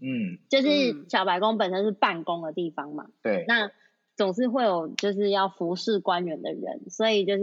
[0.01, 3.71] 嗯，就是小白宫本身是办公的地方嘛，对，那。
[4.17, 7.43] 总是会有就是要服侍官员的人，所以就是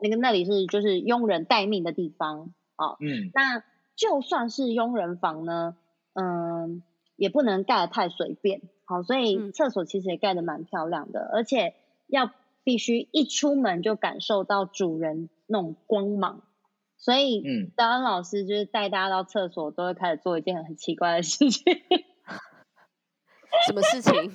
[0.00, 2.92] 那个那里是就是佣人待命的地方啊。
[2.92, 3.62] 哦、嗯，那
[3.96, 5.76] 就算是佣人房呢，
[6.14, 6.82] 嗯，
[7.16, 8.62] 也不能盖得太随便。
[8.86, 11.74] 好，所以厕所其实也盖得蛮漂亮的，嗯、而且
[12.06, 12.30] 要
[12.66, 16.42] 必须一出门就感受到主人那种光芒。
[16.96, 21.62] 所以，嗯，导演老师就是带大家到厕所，都会开始做一件很奇怪的事情。
[23.68, 24.12] 什么事情？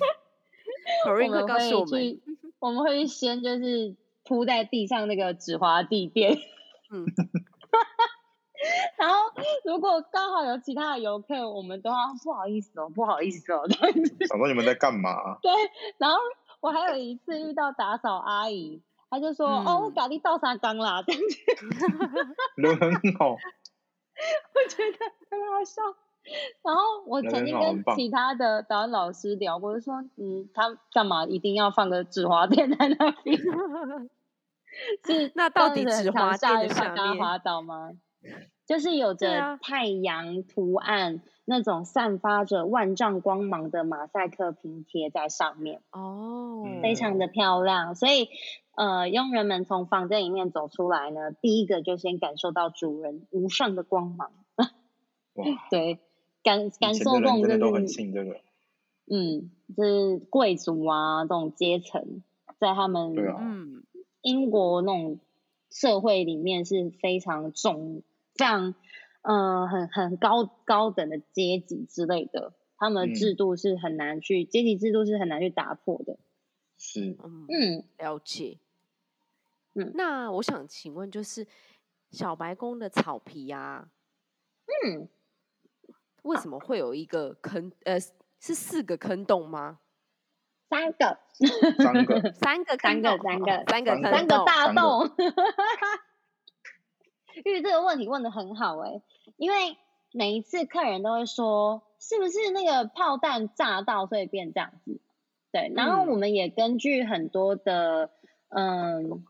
[1.04, 2.22] 我们会去，
[2.58, 6.32] 我们会先就是铺在地上那个纸滑地垫，
[6.90, 7.04] 嗯，
[8.96, 9.16] 然后
[9.64, 13.68] 如果刚好有其他的游客，我们都要不好意思哦，不好意思哦，
[14.26, 15.38] 想说你们在干嘛？
[15.42, 15.52] 对，
[15.98, 16.16] 然后
[16.62, 21.36] 我还有一次遇到打扫阿姨，她就说：“嗯、哦，我咖喱倒沙缸啦。”这样子，
[22.56, 24.98] 人很好， 我觉得
[25.28, 25.82] 很好笑。
[26.62, 33.36] 然后我曾经跟其他的导演老师聊过，就说，嗯，他干嘛一定要放个纸滑垫在那边？
[35.04, 37.90] 是那到底纸滑垫的下面滑倒吗？
[38.66, 47.94] 就是有着太阳图案，那种散发着万丈光芒的马赛克拼贴在上面哦，非常的漂亮。
[47.94, 48.28] 所以
[48.74, 54.30] 呃，佣人们从房间里面走出来呢，第一个就先感受到主人无上的光芒。
[55.34, 55.98] 哇，对。
[56.44, 57.48] 感感受这种就
[57.86, 58.32] 是，
[59.08, 62.22] 嗯，就是贵族啊这种阶层，
[62.58, 63.84] 在他们嗯
[64.22, 65.20] 英国那种
[65.70, 68.02] 社会里面是非常重、
[68.34, 68.74] 非常
[69.22, 76.18] 嗯、呃、很很高高等的阶级之类的，他们的制度是很难去阶级制度是很难去打破的。
[76.76, 77.16] 是，
[77.48, 78.58] 嗯，了解。
[79.74, 81.46] 嗯，那我想请问，就是
[82.10, 83.88] 小白宫的草皮呀，
[84.84, 85.08] 嗯。
[86.22, 87.72] 为什么会有一个坑？
[87.82, 87.98] 呃，
[88.38, 89.80] 是四个坑洞吗？
[90.70, 91.18] 三个，
[91.76, 95.10] 三个，三个，三个，三个，三个，三个大洞。
[97.44, 99.02] 因为这个问题问的很好哎，
[99.36, 99.76] 因为
[100.12, 105.00] 每一次客人都会说，是不是那个炮弹炸到，所以变这样子？
[105.52, 108.10] 对，然后我们也根据很多的，
[108.48, 109.24] 嗯，嗯，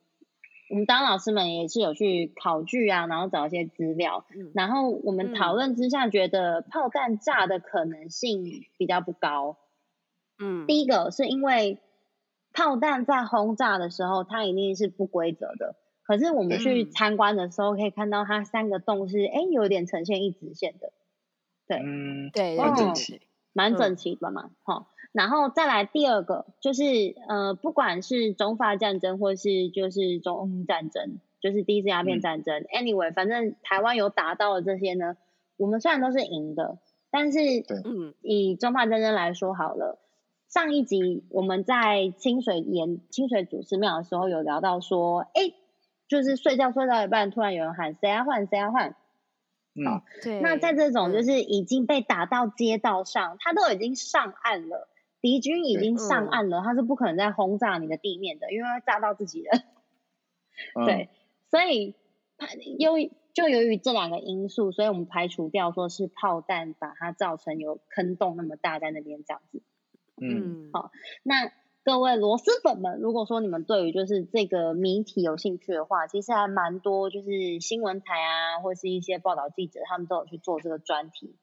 [0.70, 9.56] 我们当老师们也是有去考据啊，然后找一些资料，嗯、然后我们讨论之下觉得炮弹炸的可能性比较不高。
[10.38, 11.78] 嗯，第一个是因为
[12.52, 15.76] 炮弹在轰炸的时候，它一定是不规则的。
[16.12, 20.92] 可是我们去参观的时候，可以看到它三个洞是哎、嗯、有点呈现一直线的，
[21.66, 23.22] 对，嗯，对，蛮整齐，
[23.54, 26.84] 蛮整齐的嘛，好、嗯，然后再来第二个就是
[27.28, 35.16] 呃，不管是中法战争或是就是中英战争，就是第一次鸦片战争、嗯、，anyway，反正台湾有打到的这些呢，
[35.56, 36.76] 我们虽然都是赢的，
[37.10, 37.38] 但是
[37.86, 39.98] 嗯，以中法战争来说好了。
[40.50, 45.54] 上一集我们在清水岩清水祖师庙的时候有聊到说，哎，
[46.08, 48.96] 就是睡觉睡到一半，突然有人喊谁要换谁要换，
[49.74, 50.40] 嗯，对。
[50.40, 54.88] 那在这种就是已经被打到街道上，他都已经上岸了，
[55.20, 59.62] 敌军已经上岸了，他是不可能再轰炸你的地面的，因为会炸到自己人。
[60.86, 61.08] 对，
[61.50, 61.94] 所以
[62.78, 69.62] 由于就由于这两个因素，所以我们排除掉说是炮弹把它造成有坑洞那么大在那边这样子。
[70.20, 70.90] 嗯，好，
[71.22, 71.50] 那
[71.84, 81.36] 各位螺蛳粉们，如果说你们对于就是这个谜题有兴趣的话，其实还蛮多，就是新闻台啊，或是一些报道记者，他们都有去做这个专题。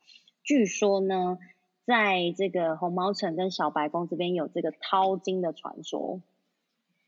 [0.44, 1.38] 据说呢，
[1.86, 6.22] 在这个红毛城跟小白宫这边有这个淘金的传说。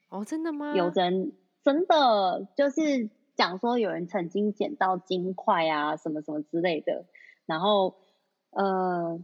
[0.10, 0.76] 哦，真的吗？
[0.76, 1.32] 有人
[1.64, 7.06] 真的就是讲说有人曾经捡到金块啊，什么什么之类的，
[7.46, 7.96] 然后
[8.50, 9.24] 呃。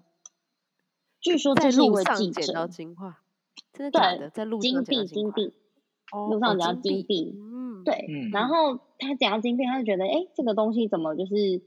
[1.19, 2.69] 据说这是一位记者，
[3.77, 4.29] 真的假的？
[4.31, 5.53] 在路金币，金币，
[6.11, 11.61] 路上捡到金币，嗯，对，嗯、然后他捡到金币，他就觉得，哎、欸，这个东西怎么就是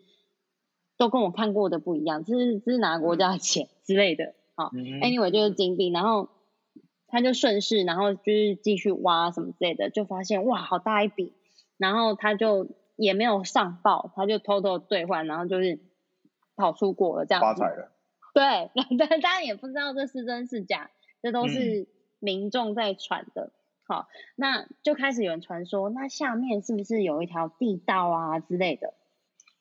[0.99, 2.25] 都跟我看过的不一样？
[2.25, 4.35] 这是这是哪个国家的钱之类的？
[4.57, 6.29] 好、嗯、，anyway 就是金币，然后
[7.07, 11.33] 他就顺势，然后就是继续挖什么之类的，就发现哇，好大一笔，
[11.79, 15.79] 然后他就也没有上报，他就偷偷兑换，然后就是
[16.57, 17.62] 跑出国了，这样子。
[18.35, 20.90] 对， 但大家也不知道这是真是假，
[21.23, 21.88] 这都是
[22.20, 23.46] 民众在传的。
[23.46, 23.52] 嗯、
[23.83, 28.94] 好，那就开始有人传说，那下面是不是有一条地道啊之类的？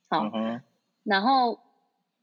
[0.08, 0.62] 好，嗯、
[1.04, 1.60] 然后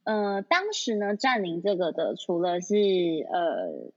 [0.05, 3.91] 呃，当时呢占领这个的，除了是呃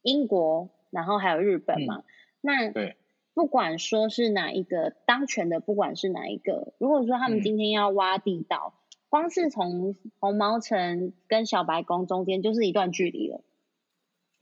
[0.00, 1.98] 英国，然后还有日本嘛。
[1.98, 2.04] 嗯、
[2.40, 2.96] 那对，
[3.34, 8.72] 不管说是哪一个当权的，不管是哪一个，如果说他们今天要挖地道。
[8.74, 13.40] 嗯光是从红毛城跟小白宫中间就是一段距离了，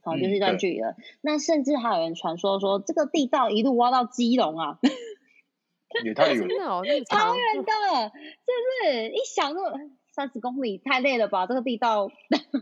[0.04, 0.90] 好，就是一段距离了。
[0.90, 4.78] 嗯、那甚至还有人传说说，这个地道一路挖到基隆啊，
[6.04, 9.08] 也太远了，超远的，是不是？
[9.08, 9.60] 一想就
[10.12, 11.46] 三十公里太累了吧？
[11.46, 12.10] 这个地道，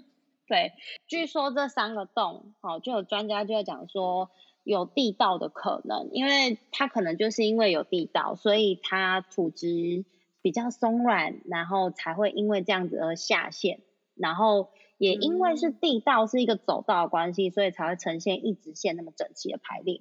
[0.47, 0.73] 对，
[1.07, 4.31] 据说这三个洞，好，就有专家就在讲说
[4.63, 10.05] 有地道的可能，因为它可能就是因为有地道，所以它土质。
[10.45, 13.79] 比较松软，然后才会因为这样子而下陷，
[14.17, 14.71] 然后
[15.03, 20.01] 也因为是地道是一个走道的关系，所以才会呈现一直线那么整齐的排列，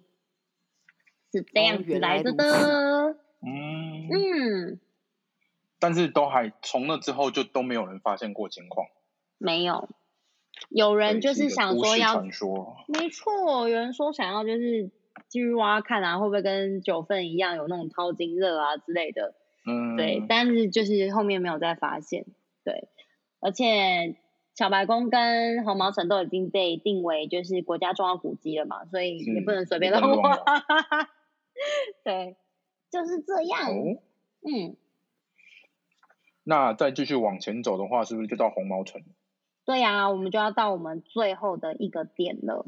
[1.31, 3.17] 是这样子来的的。
[3.41, 4.07] 嗯。
[4.11, 4.79] 嗯，
[5.79, 8.85] 但是都还从那之后就都没有人发现过情况，
[9.39, 9.89] 没有，
[10.69, 12.77] 有人就是想说要，说。
[12.87, 14.91] 没错，有人说想要就是
[15.29, 19.33] 继续挖看啊，会不会跟九份一样有那种淘金热啊之类的。
[19.65, 22.27] 嗯，对，但是就是后面没有再发现，
[22.63, 22.87] 对，
[23.39, 24.15] 而且
[24.53, 30.37] 小白宫跟红毛城都已经被定为就是国家重要古迹了嘛，所以也不能随便乱挖，
[32.03, 32.35] 对，
[32.91, 34.01] 就是这样，哦、
[34.41, 34.75] 嗯。
[36.43, 39.01] 那再继续往前走的话，是不是就到红毛城？
[39.63, 42.65] 对呀、啊，我们就要到我们最后的一个点了，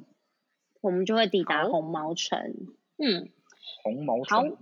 [0.80, 3.30] 我们就会抵达红毛城，好嗯，
[3.84, 4.52] 红毛城。
[4.52, 4.58] 好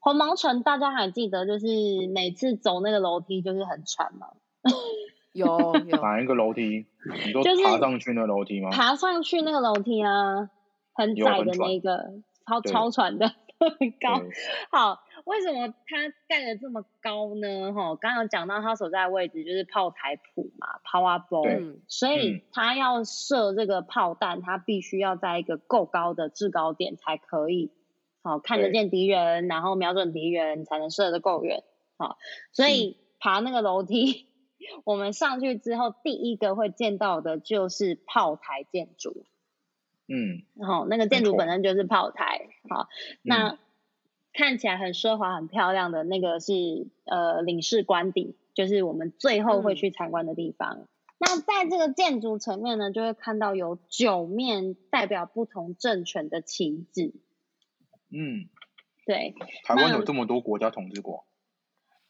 [0.00, 1.66] 红毛城，大家还记得，就是
[2.14, 4.28] 每次走那个楼梯就是很喘吗？
[5.38, 5.96] 有有。
[6.02, 6.86] 哪一个楼梯？
[7.24, 8.70] 你说爬上去那个楼梯吗？
[8.70, 10.50] 爬上去那个楼梯啊，
[10.92, 12.12] 很窄的那个，
[12.46, 13.28] 超超喘的，
[13.58, 14.22] 很高。
[14.70, 17.72] 好，为什么它盖的这么高呢？
[17.72, 27.72] 哈，刚刚有讲到它所在的位置就是炮台埔嘛，Power Ball，所以它要射这个炮弹，它必须要在一个够高的制高点才可以。
[28.22, 31.62] 好，看得见敌人，然后瞄准敌人，才能射得够远。
[31.96, 32.18] 好，
[32.52, 34.27] 所以爬那个楼梯，是
[34.84, 39.24] 我们上去之后，第一个会见到的就是炮台建筑。
[40.08, 42.48] 嗯，好，那个建筑本身就是炮台。
[42.66, 42.88] 错好，
[43.22, 43.58] 那、嗯、
[44.32, 50.78] 看起来很奢华、很漂亮的那个是呃领事官邸，就是我们最后会去参观的地方。
[50.78, 50.88] 嗯、
[51.18, 57.12] 那在这个建筑层面呢，就会看到有九面代表不同政权的旗帜。
[58.10, 58.48] 嗯，
[59.04, 59.34] 对。
[59.64, 61.26] 台湾有这么多国家统治过？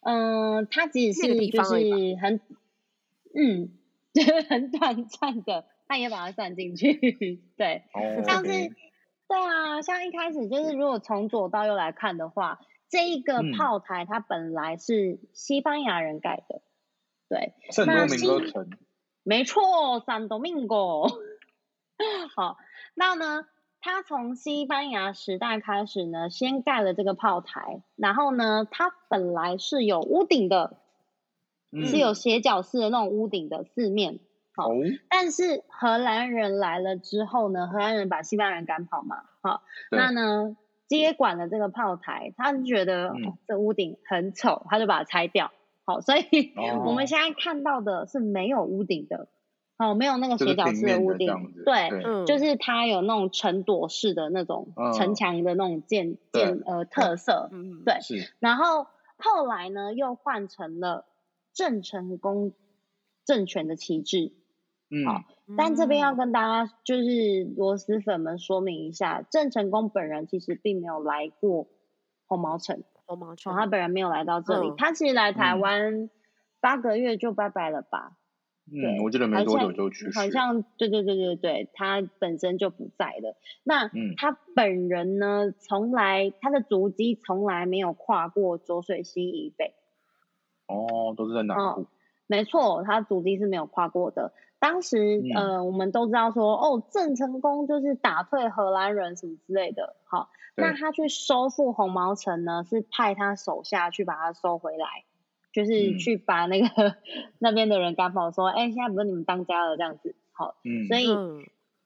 [0.00, 2.40] 嗯、呃，它只是就是很，
[3.34, 3.70] 嗯，
[4.14, 6.92] 就是很短暂的，他也把它算进去。
[7.56, 12.60] 对，哦、像是，对啊，像一开始就是如果从左到右来看的话。
[12.90, 16.62] 这一个炮台，它本来是西班牙人盖的，嗯、
[17.28, 18.70] 对，圣多明哥城，
[19.24, 21.02] 没错，圣多明哥。
[22.34, 22.56] 好，
[22.94, 23.46] 那呢，
[23.80, 30.76] 他从西班牙时代开始呢，先盖了这个炮台，然后呢，它本来是有屋顶的，
[31.72, 34.18] 嗯、是有斜角式的那种屋顶的四面。
[34.54, 34.74] 好，哦、
[35.08, 40.56] 但是荷兰人来了之后呢，荷兰人把西班牙人赶跑嘛，好，那呢？
[40.88, 45.52] 接管了这个炮台，他就觉得、嗯哦、这屋顶很丑，他就把它拆掉。
[45.84, 49.28] 好，所以、哦、 我们现在看到的是没有屋顶的，
[49.78, 58.00] 哦，没有那个斜角式的屋顶，对，对就是它有那种城垛式的那种城墙的那种建、嗯、建呃特色，嗯，对。
[58.00, 61.06] 是然后后来呢，又换成了
[61.54, 62.52] 郑成功
[63.24, 64.32] 政权的旗帜。
[64.90, 65.22] 嗯，好，
[65.56, 71.68] 但这边要跟大家就是螺蛳粉们说明一下，郑成功本人其实并没有来过
[72.26, 76.10] 红毛城，红毛城，他本人没有来到这里，他其实来台湾
[76.58, 78.17] 八个月就拜拜了吧？
[78.70, 83.36] 嗯，我记得没多久就去世，好像对对对对对，他本身就不在了。
[83.64, 89.74] 那他本人呢，从来他的足迹从来没有跨过浊水溪以北。
[90.66, 91.86] 哦，都是在南部。
[92.26, 94.32] 没错，他足迹是没有跨过的。
[94.58, 105.04] 当时，嗯、呃，我们都知道说，哦，郑成功就是打退荷兰人什么之类的，好，那他去收复红毛城呢，是派他手下去把它收回来，
[105.52, 106.94] 就是去把那个、嗯、
[107.38, 111.08] 那边的人赶跑，说，哎，现在不是你们当家了这样子，好，嗯，所以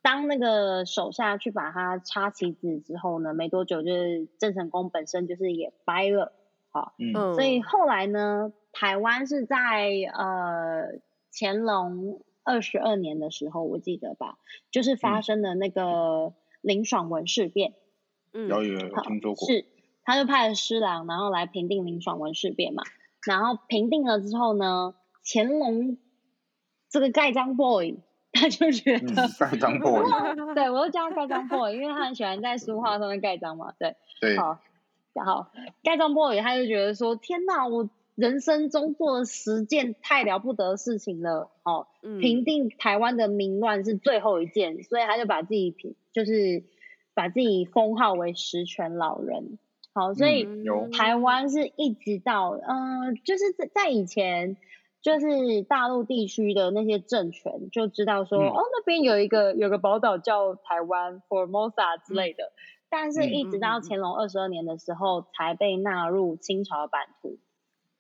[0.02, 6.32] 当那个手下去把他插旗子之后呢，没多久就是郑成功本身就是也掰了，
[6.70, 10.98] 好，嗯，所以后来呢，台湾是在呃
[11.32, 12.20] 乾隆。
[12.44, 14.36] 二十二年的时候，我记得吧，
[14.72, 17.74] 就是发生了那个林爽文事变。
[18.32, 19.46] 嗯，有有有听说过。
[19.46, 19.64] 是，
[20.02, 22.82] 他就派了施琅，然后来平定林爽文事变嘛。
[23.26, 24.94] 然后平定了之后呢，
[25.24, 25.96] 乾隆
[26.88, 27.96] 这个盖章 boy
[28.32, 30.02] 他就觉得盖章 boy，
[30.54, 33.72] 对我就叫他盖章 boy，因为他很喜欢在书画上面盖章嘛。
[33.78, 34.58] 对， 对，好，
[35.12, 35.46] 然后，
[35.82, 37.88] 盖章 boy 他就觉得说，天哪，我。
[38.14, 41.86] 人生中做了十件太了不得的事情了，哦，
[42.20, 46.62] 平定台湾的民乱是最后一件，嗯、所以他就把自己平，就是
[47.14, 49.58] 把自己封号为十全老人，
[49.94, 50.48] 好，所以
[50.96, 54.56] 台湾是一直到，嗯、呃，就是在在以前，
[55.02, 62.56] 就是大陆地区的那些政权就知道说，嗯、哦，那边有一个有个宝岛叫台湾，Formosa 之类的，嗯、
[62.88, 67.38] 但是一直到乾隆二十二年的时候才被纳入清朝版图。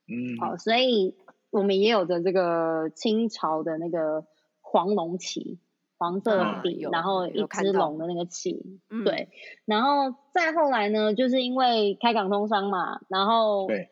[0.08, 1.14] 嗯，好，所以
[1.50, 4.24] 我们也有着这个清朝的那个
[4.60, 5.58] 黄龙旗，
[6.02, 8.60] 黄色的底，嗯、然后一只龙的那个旗，
[9.04, 9.28] 对，
[9.64, 13.88] 然后再后来呢，就是因为开港通商嘛，然后对，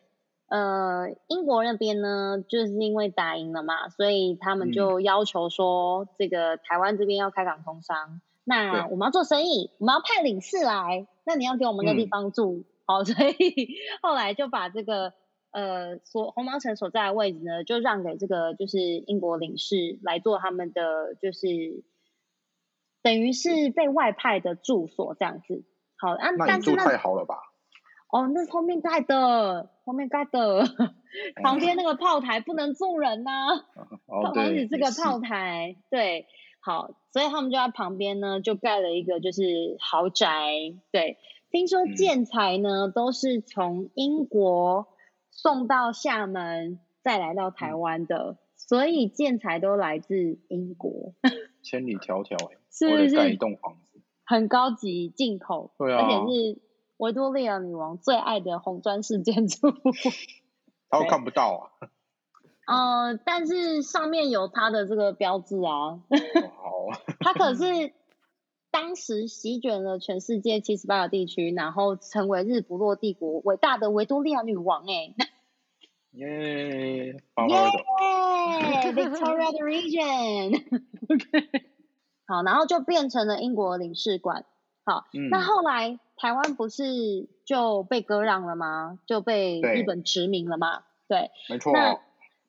[0.49, 13.69] 呃，英国那边呢，就是因为打赢了嘛，所以他们就要求说，这个台湾这边要开港通商，嗯、那我们要做生意，我们要派领事来，那你要给我们个地方住，嗯、好，所以
[14.03, 15.13] 后来就把这个。
[15.53, 21.83] 呃，所红毛城所在的位置呢，就让给这个就是英国领事来做他们的，就是
[23.01, 25.63] 等于是被外派的住所这样子。
[25.97, 27.35] 好，啊，那你住太好了吧？
[28.11, 30.65] 哦，那是后面盖的，后面盖的，
[31.41, 33.55] 旁边那个炮台不能住人呐、啊。
[34.07, 36.27] 哦，对，防止这个炮台，是对，
[36.59, 40.51] 好，所以他们就在旁边呢，就盖了一个就是豪宅。
[40.91, 41.17] 对，
[41.49, 44.87] 听说建材呢、嗯、都是从英国。
[45.33, 51.13] 送到厦门，再来到台湾的，嗯、所以建材都来自英国，
[51.63, 53.15] 千里迢迢哎，是不是？
[53.15, 56.61] 盖一栋房子，很高级进口，对啊，而且是
[56.97, 59.71] 维多利亚女王最爱的红砖式建筑，
[60.89, 61.71] 他都看不到
[62.67, 66.01] 啊，呃，但是上面有他的这个标志啊，
[66.57, 66.87] 好，
[67.19, 67.93] 它可是。
[68.73, 75.13] 当时席卷了全世界七十八个地区，然后成为日不落帝国伟大的维多利亚女王哎！
[76.11, 77.21] 耶耶
[78.93, 80.63] ，Victoria the region，
[82.31, 84.45] 好，然后就变成了英国领事馆。
[84.85, 88.99] 好，嗯、那后来台湾不是就被割让了吗？
[89.05, 90.83] 就被日本殖民了吗？
[91.09, 91.73] 对，没错。
[91.73, 91.99] 那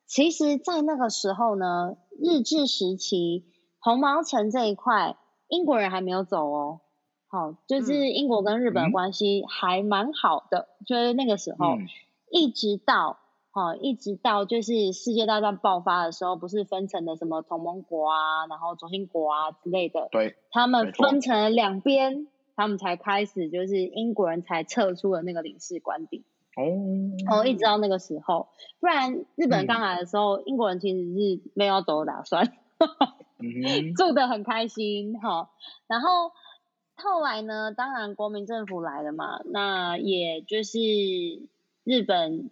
[0.06, 3.44] 其实，在那个时候呢，日治时期，
[3.80, 5.16] 红毛城这一块，
[5.48, 6.80] 英国人还没有走哦。
[7.26, 11.88] 好，就是英国跟日本的关系还蛮好的，嗯、就是那个时候，嗯、
[12.30, 13.18] 一直到，
[13.54, 22.26] 好，一直到就是世界大战爆发的时候，不是分成了什么同盟国啊，然后中心国啊之类的，对，他们分成了两边，
[22.56, 26.24] 他们才开始，就是英国人才撤出了那个领事官邸。
[26.56, 26.64] 哦，
[27.30, 28.48] 哦，一直到那个时候，
[28.80, 32.52] 不然日本刚来的时候，嗯、英国人其实是没有走的打算，
[33.38, 35.50] 嗯、 住的很开心哈。
[35.86, 36.32] 然后
[36.94, 40.78] 后来呢，当然国民政府来了嘛，那也就是
[41.84, 42.50] 日本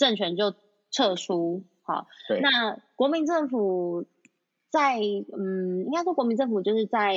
[0.00, 0.54] 政权就
[0.90, 2.40] 撤出，好，对。
[2.40, 4.06] 那国民政府
[4.70, 7.12] 在嗯，应该说国民政府就是在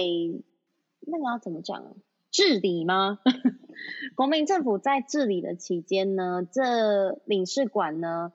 [1.00, 1.96] 那个要怎么讲？
[2.30, 3.20] 治理吗？
[4.18, 8.34] 国民政府在治理的期间呢，这领事馆呢，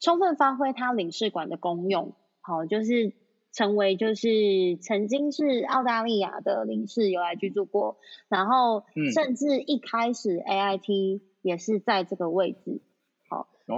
[0.00, 3.12] 充分发挥它领事馆的功用，好，就是
[3.52, 7.98] 成为就是曾经是澳大利亚的领事有来居住过，
[8.28, 8.82] 然后
[9.14, 12.87] 甚至一开始 AIT 也是在这个位置，好，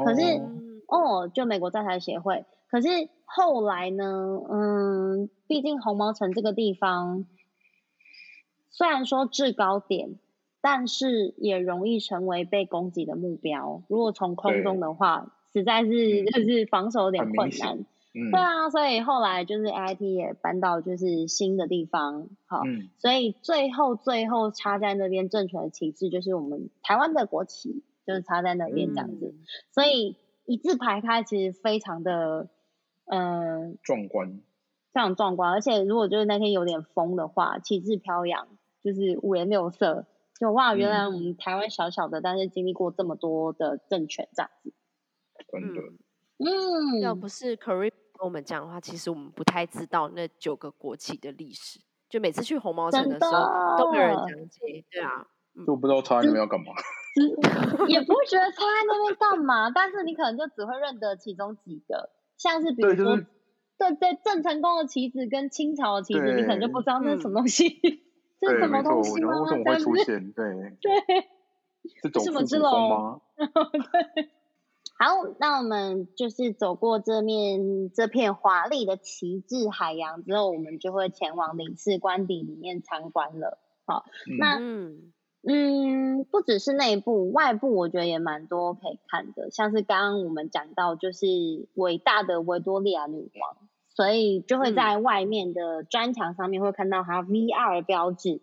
[0.04, 0.22] 可是
[0.86, 2.88] 哦，就美国在台协会，可是
[3.24, 7.26] 后来呢，嗯，毕竟红毛城这个地方
[8.70, 10.18] 虽然说制高点。
[10.62, 13.82] 但是也容易成为被攻击的目标。
[13.88, 17.78] 如果从空中的话，实在是就是防守有点困难。
[18.12, 29.26] 嗯、对啊，所以后来就是 AIT 也搬到就是新的地方，好，嗯、所以最后最后插在那边政权的旗帜就是我们台湾的国旗，就是插在那边这样子。
[29.26, 32.48] 嗯、所以一字排开，其实非常的
[33.06, 34.40] 嗯壮观，
[34.92, 35.52] 非常壮观。
[35.52, 38.48] 而且如果就是那天有点风的话，旗帜飘扬，
[38.82, 40.06] 就是五颜六色。
[40.38, 44.72] 就哇，原来我们台湾小小的，嗯、但是经历过这么多的政权这样子，
[45.52, 45.80] 真的，
[46.38, 51.80] 嗯，要不是 Corey 跟我们讲的话，其实我们不太知道那九个国旗的历史。
[52.08, 55.28] 就每次去红毛城的时候，都没有人讲解，对啊，
[55.66, 56.72] 就不知道插在那边要干嘛，
[57.88, 63.26] 也不会觉得插在那边干嘛，但是你可能就只会认得其中几个，像是比如说，对、就是、
[63.78, 67.68] 对对，郑成功的旗子跟清朝的旗子，你可能就不知道那是什么东西。
[67.68, 67.98] 嗯
[68.40, 69.38] 这是什么东西吗？
[69.42, 70.32] 为什么会出现？
[70.32, 70.46] 对
[70.80, 71.28] 对，
[72.00, 73.20] 是走复古风吗？
[73.36, 74.30] 对。
[74.96, 75.06] 好，
[75.38, 83.58] 那我们就是走过这面这片华丽的旗帜海洋之后，我们就会前往领事官邸里面参观了。
[83.84, 85.12] 好，嗯那嗯，
[86.30, 91.26] 不只是内部，外部我觉得也蛮多可以看的，像是刚刚我们讲到，就是
[91.74, 93.56] 伟大的维多利亚女王。
[93.92, 98.40] 所以就会在外面的砖墙上面会看到她 VR 标志，嗯、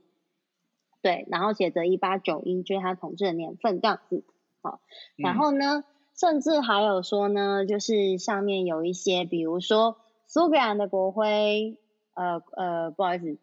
[1.02, 4.24] 对，然后写着一八九一，就是她统治的年份这样子。
[4.62, 4.82] 好，
[5.16, 5.84] 然后呢，嗯、
[6.16, 11.80] 甚至还有说呢，就是上面有一些，比如说苏格兰的国徽，
[12.14, 13.38] 呃呃，不好意思，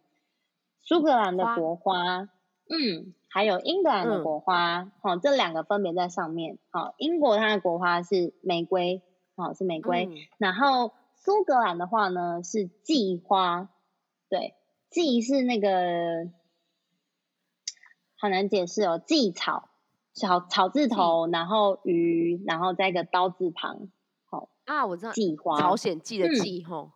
[0.82, 2.28] 苏格兰的国，花。
[2.70, 6.56] 嗯，还有英格兰的国花，好、嗯，这两个分别在上面。
[6.70, 9.02] 好，英国它的国花是玫瑰，
[9.36, 10.92] 好，是玫瑰，嗯、然后。
[11.16, 13.70] 苏格兰的话呢是蓟花，
[14.28, 14.52] 对，
[14.90, 16.28] 蓟是那个
[18.18, 19.70] 好难解释哦，蓟草，
[20.12, 23.88] 草草字头，然后鱼，然后在一个刀字旁，
[24.26, 26.92] 好啊，我知道，蓟花，朝鲜蓟的蓟吼，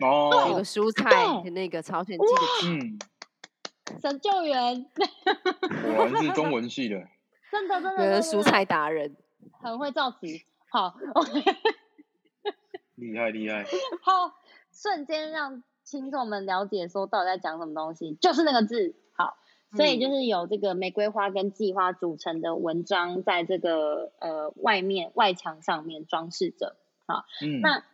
[0.00, 2.98] 哦，有个蔬菜的那个朝鲜蓟的蓟，
[4.00, 4.86] 神救援，
[5.98, 6.96] 我们是中文系的，
[7.50, 9.16] 真的真的，蔬菜达人，
[9.60, 10.26] 很会造词，
[10.70, 11.40] 好，OK。
[12.96, 13.64] 厉害厉害！
[14.02, 14.34] 好，
[14.72, 18.96] 瞬间让听众们了解说到底在讲什么东西，就是那个字。
[19.16, 19.36] 好，
[19.76, 26.76] 所以就是有这个玫瑰花跟蓟花组成的文章，在这个呃外面外墙上面装饰着。
[27.06, 27.84] 好，嗯，那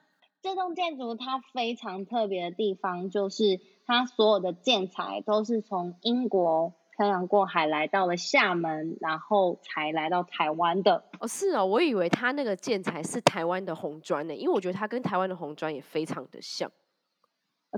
[0.40, 6.74] 这栋建筑它非常特别的地方，就是它所有的建材都是从英国。
[6.96, 11.02] 漂洋过海来到了厦门，然后才来到台湾的。
[11.18, 16.70] 哦，是哦，我以为他那个建材是台湾的红砖呢，因为我觉得它跟台湾的红砖也非常的像，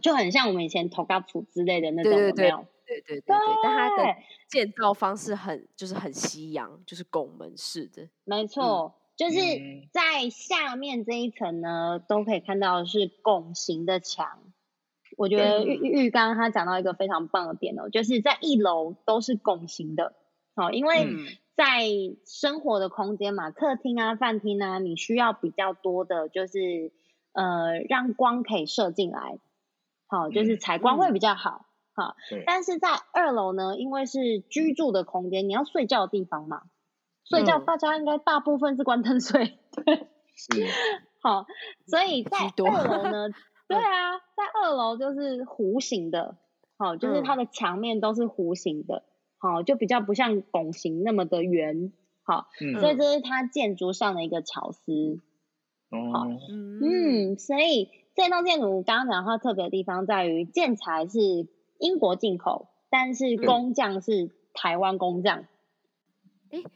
[0.03, 3.25] 就很像我们以前头家厝之类的那种，对对对，有有对对对对。
[3.63, 4.15] 但它的
[4.51, 8.07] 建造方式很就是很西洋，就是拱门式的。
[8.25, 9.39] 没错，嗯、就是
[9.93, 14.43] 在下面这一层呢，都可以看到是拱形的墙。
[15.17, 20.15] 我觉得玉玉刚刚他讲到一个非常棒的点哦，就是在一楼都是拱形的，
[20.55, 21.09] 好，因为
[21.55, 21.89] 在
[22.27, 26.93] 生活的空间嘛，客厅啊、饭厅啊，你需要比较多的，就是
[27.33, 29.39] 呃，让光可以射进来，
[30.07, 32.15] 好，就是采光会比较好，好。
[32.47, 36.63] 但是在二楼呢，因为是居住的空间，你要睡觉的地方嘛，
[37.25, 40.09] 睡觉大家应该大部分是关灯睡，对。
[40.37, 40.67] 是。
[41.23, 41.47] 好，
[41.87, 43.29] 所以在二楼呢，
[43.69, 46.37] 对啊，在二楼就是弧形的，
[46.77, 49.03] 好，就是它的墙面都是弧形的，
[49.39, 51.93] 好，就比较不像拱形那么的圆，
[52.23, 52.49] 好，
[52.81, 55.21] 所以这是它建筑上的一个巧思。
[56.13, 56.27] 好，
[56.83, 61.49] 嗯，所以这栋建筑刚刚讲它，特别的地方在于建材是
[61.79, 65.45] 英国进口，但是工匠是台湾工匠。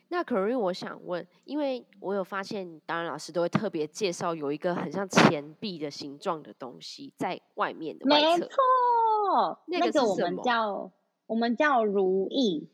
[0.08, 8.38] 那可瑞，我想问，因为我有发现，当然老师都会特别介绍有一个很像钱币的形状的东西在外面的外侧。
[8.38, 10.90] 没错，那个我们叫
[11.26, 12.68] 我们叫如意，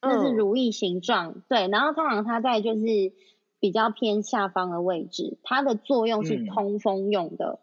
[0.00, 1.28] 那是如意形状。
[1.30, 2.84] 嗯、对，然后通常它在就是。
[3.60, 7.58] 比较偏下方的位置，它的作用是通风用的，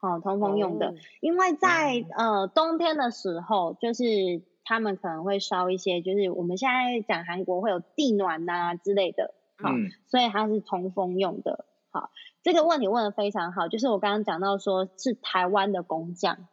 [0.00, 0.88] 哦，通风用的。
[0.88, 11.64] 哦、因为在呃冬天的时候，就是他们可能会烧一些，就是我们现在讲韩国会有地暖呐、啊、之类的，好、嗯，所以它是通风用的。
[11.90, 12.10] 好，
[12.42, 16.46] 这个问题问的非常好，就是我刚刚讲到说是台湾的工匠，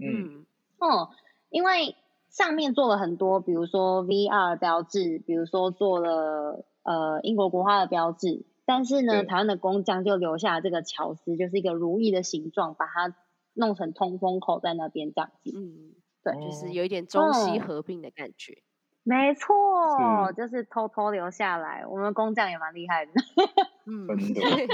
[0.00, 0.46] 嗯，
[0.78, 1.10] 哦，
[1.48, 1.96] 因为
[2.28, 6.64] 上面做了很多，比如说 VR 标志，比如说做了。
[6.82, 13.14] 呃，英国国花的标志，但是呢，台湾的工匠就留下这个巧思，就是一个如意的形状，把它
[13.52, 15.52] 弄成通风口在那边这样子。
[15.54, 15.92] 嗯，
[16.22, 18.62] 对，就是有一点中西合并的感觉。
[19.02, 21.86] 没错，就是偷偷留下来。
[21.86, 23.12] 我们工匠也蛮厉害的。
[23.86, 24.06] 嗯，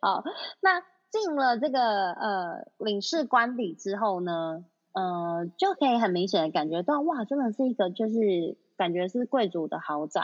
[0.00, 0.22] 好，
[0.60, 0.80] 那
[1.10, 8.56] 进了这个呃领事官邸之后呢，呃，就可以很明显的感觉到，哇，真的是一个就是。
[8.80, 10.22] 感觉是贵族的豪宅，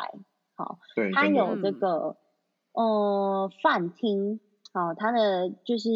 [0.54, 2.16] 好，对它有这个
[2.72, 4.40] 呃饭厅，
[4.72, 5.90] 好，它的就是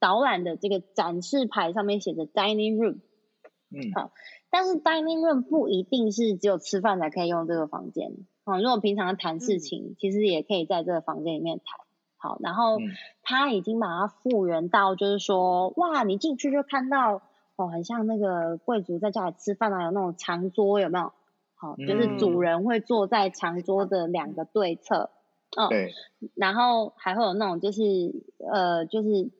[0.00, 2.98] 导览的这个展示牌上面写着 dining room，
[3.70, 4.10] 嗯，好，
[4.50, 8.10] 但是 dining room 不一定是只有吃饭才可以用这个房间，
[8.44, 11.78] 好，如果平常谈事情，嗯、其实也可以在这个房间里面谈，
[12.16, 12.78] 好，然后
[13.22, 17.22] 他已经把它复原到就是说，哇，你进去就看到
[17.56, 21.12] 哦，很像那个贵族在家里吃饭啊，有那种长桌，有没有？
[21.54, 25.10] 好，就是主人会坐在长桌的两个对侧，
[25.58, 25.92] 嗯，对，
[26.34, 27.82] 然后还会有那种就是
[28.50, 29.30] 呃，就是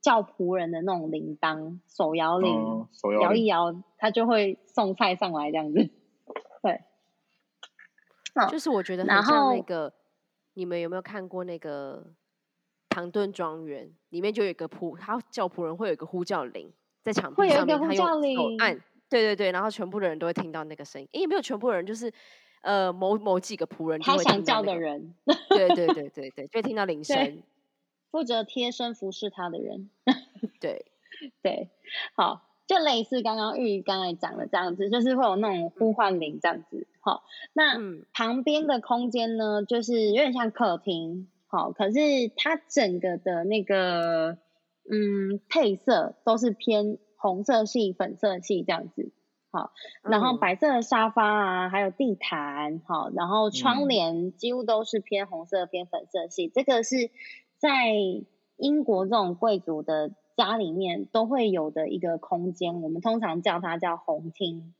[0.00, 5.90] 叫仆人的那种铃铛，手摇铃，手摇一摇，他就会送菜上来这样子。
[6.62, 6.80] 对，
[8.50, 9.92] 就是我觉得很像那个，
[10.54, 12.12] 你们有没有看过那个
[12.88, 13.92] 唐顿庄园？
[14.10, 16.72] 里面就有一个仆，他叫仆人会有一个呼叫铃
[17.02, 18.80] 在墙壁上面，他用手按。
[19.08, 22.12] 对对对，然后全部的人都会听到那个声音，也没有全部的人，就是
[22.62, 25.14] 呃某某几个仆人就会听到、那个，他想叫的人，
[25.48, 27.42] 对对对对对，就会听到 铃声，
[28.10, 29.90] 负责贴身服侍他的人，
[30.60, 30.86] 对
[31.42, 31.70] 对，
[32.14, 41.98] 好，就类似刚刚玉刚才讲的这样子，就是会有那种呼唤铃这样子，好，那、嗯、旁边的空间呢，就是有点像客厅，好，可是
[42.36, 44.38] 它整个的那个
[44.90, 46.98] 嗯配色都是偏。
[47.22, 49.12] 红色系、粉色系这样子，
[49.50, 56.46] 好，然后白色的沙发啊，还有地毯，好，然后窗帘几乎都是偏红色、偏粉色系。
[56.46, 57.10] 嗯、这个是
[57.60, 57.92] 在
[58.56, 64.74] 英国这种贵族的家里面都会有的一个空间，我们通常叫它叫红厅。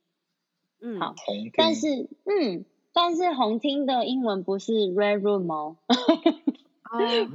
[0.80, 1.52] 嗯，好，红厅。
[1.56, 5.76] 但是，嗯，但是红厅的英文不是 red room 哦，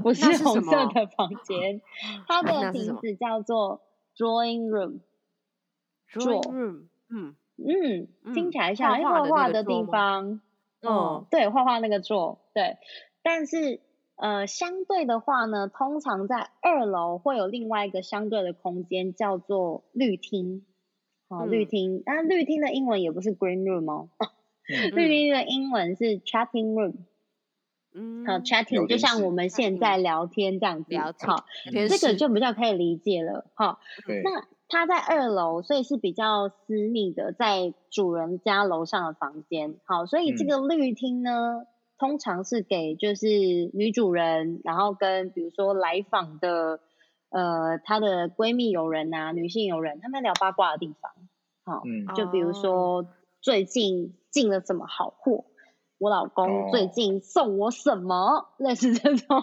[0.02, 1.82] 不是红色的房间，
[2.28, 3.82] 它的名字叫做。
[4.18, 10.40] Drawing room，drawing room，嗯嗯，听起来像画画的地方，
[10.82, 12.78] 嗯，对，画画那个桌，对。
[13.24, 13.82] 但是
[14.18, 20.66] 呃，相对的话呢，通常在二楼会有另外一个相对的空间，叫做绿厅。
[21.28, 24.10] 好，绿厅，但绿厅的英文也不是 green room 哦，
[24.94, 26.94] 绿厅的英文是 chatting room。
[27.96, 33.80] 嗯，好，chatting 就像我们现在聊天这样子，好，这个就比较可以理解了，好。
[34.24, 41.66] 那它在二楼，所以是比较私密的，在主人家楼上的房间，好，所以这个绿厅呢，
[41.98, 43.28] 通常是给就是
[43.74, 46.80] 女主人，然后跟比如说来访的
[47.30, 51.12] 呃她的闺蜜友人啊，女性友人，他们聊八卦的地方，
[51.64, 53.08] 好，嗯就比如说
[53.42, 55.46] 最近进了什么好货。
[55.98, 58.16] 我老公最近送我什么
[58.58, 58.68] ？Oh.
[58.68, 59.42] 类似这种，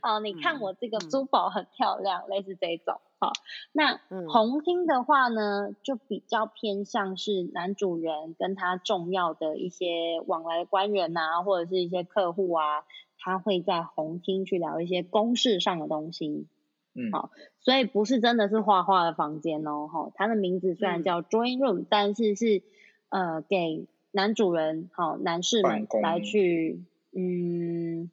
[0.00, 3.00] 好， 你看我这个珠宝很漂亮，嗯、类似这种。
[3.18, 3.32] 好，
[3.72, 3.98] 那
[4.28, 12.84] 红厅的话呢，就比较偏向是男主人跟他重要的一些往来的官员啊，或者是一些客户啊，
[13.18, 16.46] 他会在红厅去聊一些公事上的东西。
[16.94, 19.88] 嗯，好，所以不是真的是画画的房间哦。
[19.92, 22.62] 哈，它的名字虽然叫 drawing room，嗯、但是是
[23.08, 23.88] 呃给。
[24.16, 26.82] 男主人，好，男士们来去，
[27.14, 28.10] 嗯，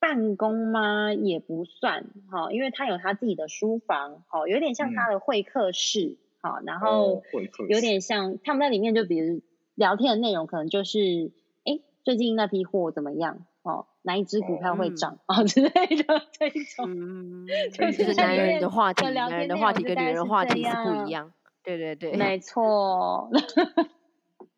[0.00, 1.12] 办公吗？
[1.14, 7.22] 也不算，哈，因为他有他自己的书房，好，有点像他的会客室，好、嗯，然后
[7.68, 9.42] 有点像他们在里面，就比如
[9.76, 11.30] 聊天的内容，可能就是，
[11.64, 13.46] 哎、欸，最近那批货怎么样？
[13.62, 15.20] 哦，哪一支股票会涨？
[15.26, 21.32] 啊、哦嗯、之类的这种，嗯， 就是男人的话题，男人的话题跟女人的话题是不一样，
[21.62, 23.30] 对对对，没错。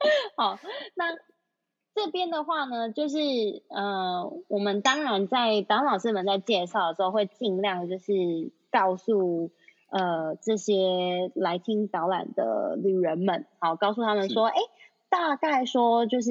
[0.37, 0.59] 好，
[0.95, 1.17] 那
[1.95, 3.19] 这边的话呢，就是
[3.69, 8.13] 呃，我们当然在导老师们在介绍的时候，会尽量就是
[8.71, 9.51] 告诉
[9.91, 14.55] 呃这些来听导览的旅人们，好，告诉他们说，哎，
[15.09, 16.31] 大概说就是。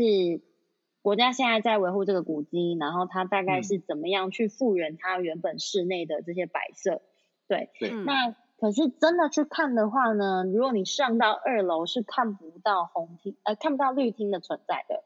[1.03, 7.01] 国家现在在维护这个古迹，然后它大概是怎么样去复原它原本室内的这些摆设？
[7.47, 7.91] 对，对。
[7.91, 15.03] 那可是真的去看的话呢，如果你上到二楼是看不到红厅，呃，看不到绿厅的存在的。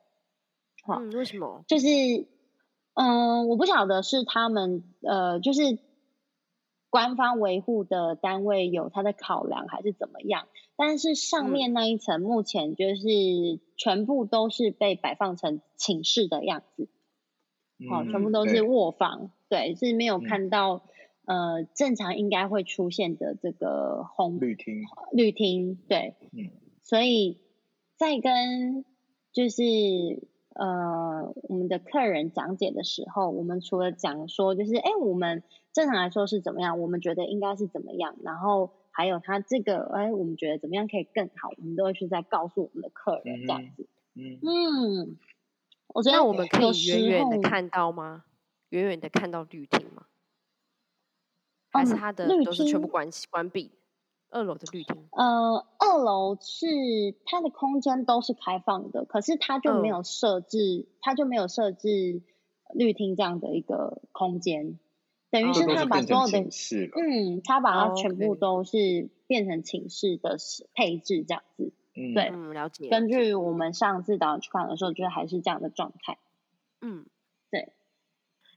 [0.84, 1.64] 好，嗯，为什么？
[1.68, 1.88] 就是，
[2.94, 5.80] 嗯，呃，我不晓得是他们，呃，就是。
[6.94, 10.50] 官方维护的单位有他的考量还是怎么样？
[10.76, 16.90] 但是上面那一层目前就是全部都是被摆放成寝室的样子，
[17.90, 20.82] 好、嗯哦，全部都是卧房，对，对，是没有看到、嗯、
[21.32, 26.52] 呃正常应该会出现的这个红绿厅，绿厅，对，嗯，
[26.84, 27.40] 所以
[27.96, 28.84] 在跟
[29.32, 29.64] 就是
[30.56, 35.44] 呃我们的客人讲解的时候，我们除了讲说就是哎我们。
[35.74, 36.82] 正常来说是怎么样？
[36.82, 38.18] 我们觉得应该是怎么样？
[38.24, 41.48] 然后还有他这个，哎，我们觉得怎么样可以更好？
[41.58, 43.88] 我们都会去在告诉我们的客人这样子。
[44.16, 45.18] 嗯嗯，
[45.94, 48.26] 我觉得那我们可以远远的看到吗？
[48.68, 50.08] 远远的看到绿厅吗？
[51.72, 53.72] 还是它的都是全部关关闭？
[54.30, 55.10] 二楼的绿厅？
[55.12, 56.66] 呃，二楼是
[57.26, 62.22] 它的空间都是开放的，可是它就没有设置，它就没有设置
[62.74, 64.80] 绿厅这样的一个空间。
[65.30, 66.40] 等于是他把所有的，
[66.96, 70.38] 嗯，他把它全部都是变成寝室的
[70.74, 72.90] 配置这样子，嗯，对，嗯，了解。
[72.90, 76.18] 根据我们上次导览去看的时候，就是还是这样的状态，
[76.82, 77.06] 嗯，
[77.50, 77.74] 对。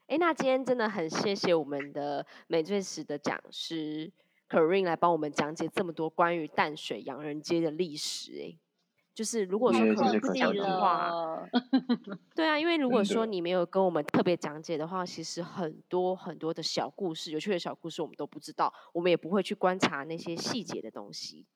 [0.06, 4.12] 哎，那今天真的很谢谢我们的美最时的讲师
[4.48, 8.58] Corine 来帮我们讲解这么多关于淡水洋人街的历史，哎。
[9.14, 11.48] 就是如果说可能不讲的话，
[12.34, 21.46] 对啊，因为如果说你没有跟我们特别讲解的话，其实很多很多的小故事、有趣的小故事我们都不知道，我们也不会去观察那些细节的东西。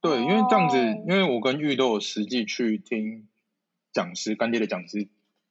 [0.00, 3.28] 对，因为这样子，因为我跟玉都有实际去听
[3.92, 5.06] 讲师干爹的讲师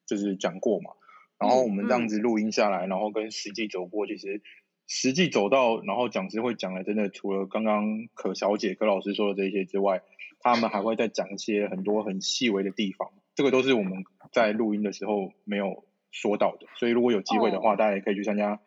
[0.07, 0.93] 就是讲过嘛，
[1.39, 4.41] 然后我们这样子录音下来，然后跟实际走过，其实
[4.87, 10.03] 实际走到，然后讲师会讲的，真的除了刚刚可小姐、可老师说的这些之外。
[10.39, 18.61] 他们还会再讲一些很多很细微的地方，这个都是我们在录音的时候没有说到的，所以如果有机会的话，大家也可以去参加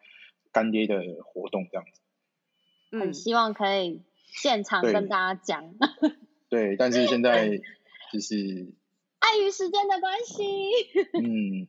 [0.52, 2.98] 干爹的活动，这样子。
[2.98, 5.72] 很希望可以现场跟大家讲。
[6.50, 7.48] 对，对，但是现在
[8.12, 8.74] 就是
[9.20, 10.42] 碍于时间的关系。
[11.22, 11.68] 嗯，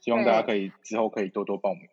[0.00, 1.88] 希望大家可以之后可以多多报名。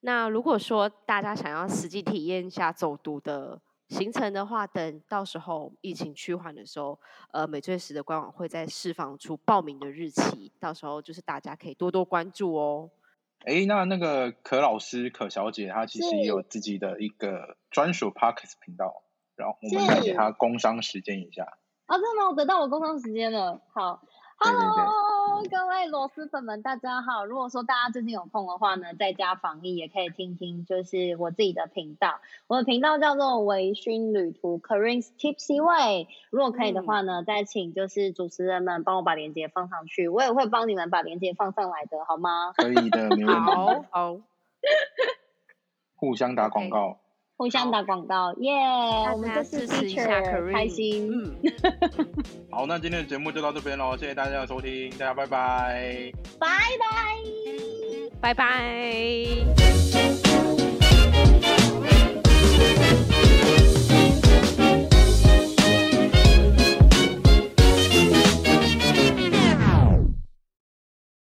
[0.00, 3.60] 那如果说大家想要实际体验一下走读的。
[3.90, 6.96] 行程的话，等到时候疫情趋缓的时候，
[7.32, 12.88] 呃，美最时的官网会再释放出报名的日期，到时候就是大家可以多多关注哦。
[13.40, 19.02] 哎、欸，那那个可老师、可小姐，她其实也有自己的一个专属 Podcast 频道，
[19.34, 21.42] 然后我们再给她工商时间一下。
[21.86, 22.28] 啊，真的吗？
[22.30, 24.00] 我得到我工商时间了，好。
[24.38, 24.99] Hello，
[25.48, 27.24] 各位螺蛳粉们，大家好。
[27.24, 32.20] 如果说大家最近有空的话呢，在家防疫也可以听听，就是我自己的频道。
[32.46, 36.08] 我的频道叫做微醺旅途 Karin's Tipsy Way。
[36.30, 42.52] 如果可以的话呢，嗯、再请就是主持人们帮我把链接放上去，我也会帮你们把链接放上来的，好吗？
[42.54, 43.32] 可以的，没问题。
[43.32, 44.16] 好，好，
[45.96, 46.78] 互相打广告。
[46.78, 47.09] Okay.
[47.40, 48.52] 互相打广告，耶！
[49.14, 51.10] 我们这次支持一下 Corine，开心。
[51.10, 51.34] 嗯，
[52.52, 56.46] 好，那今天的节目就到这边喽，谢谢大家的收听，大家拜拜，拜
[58.20, 60.29] 拜，拜拜。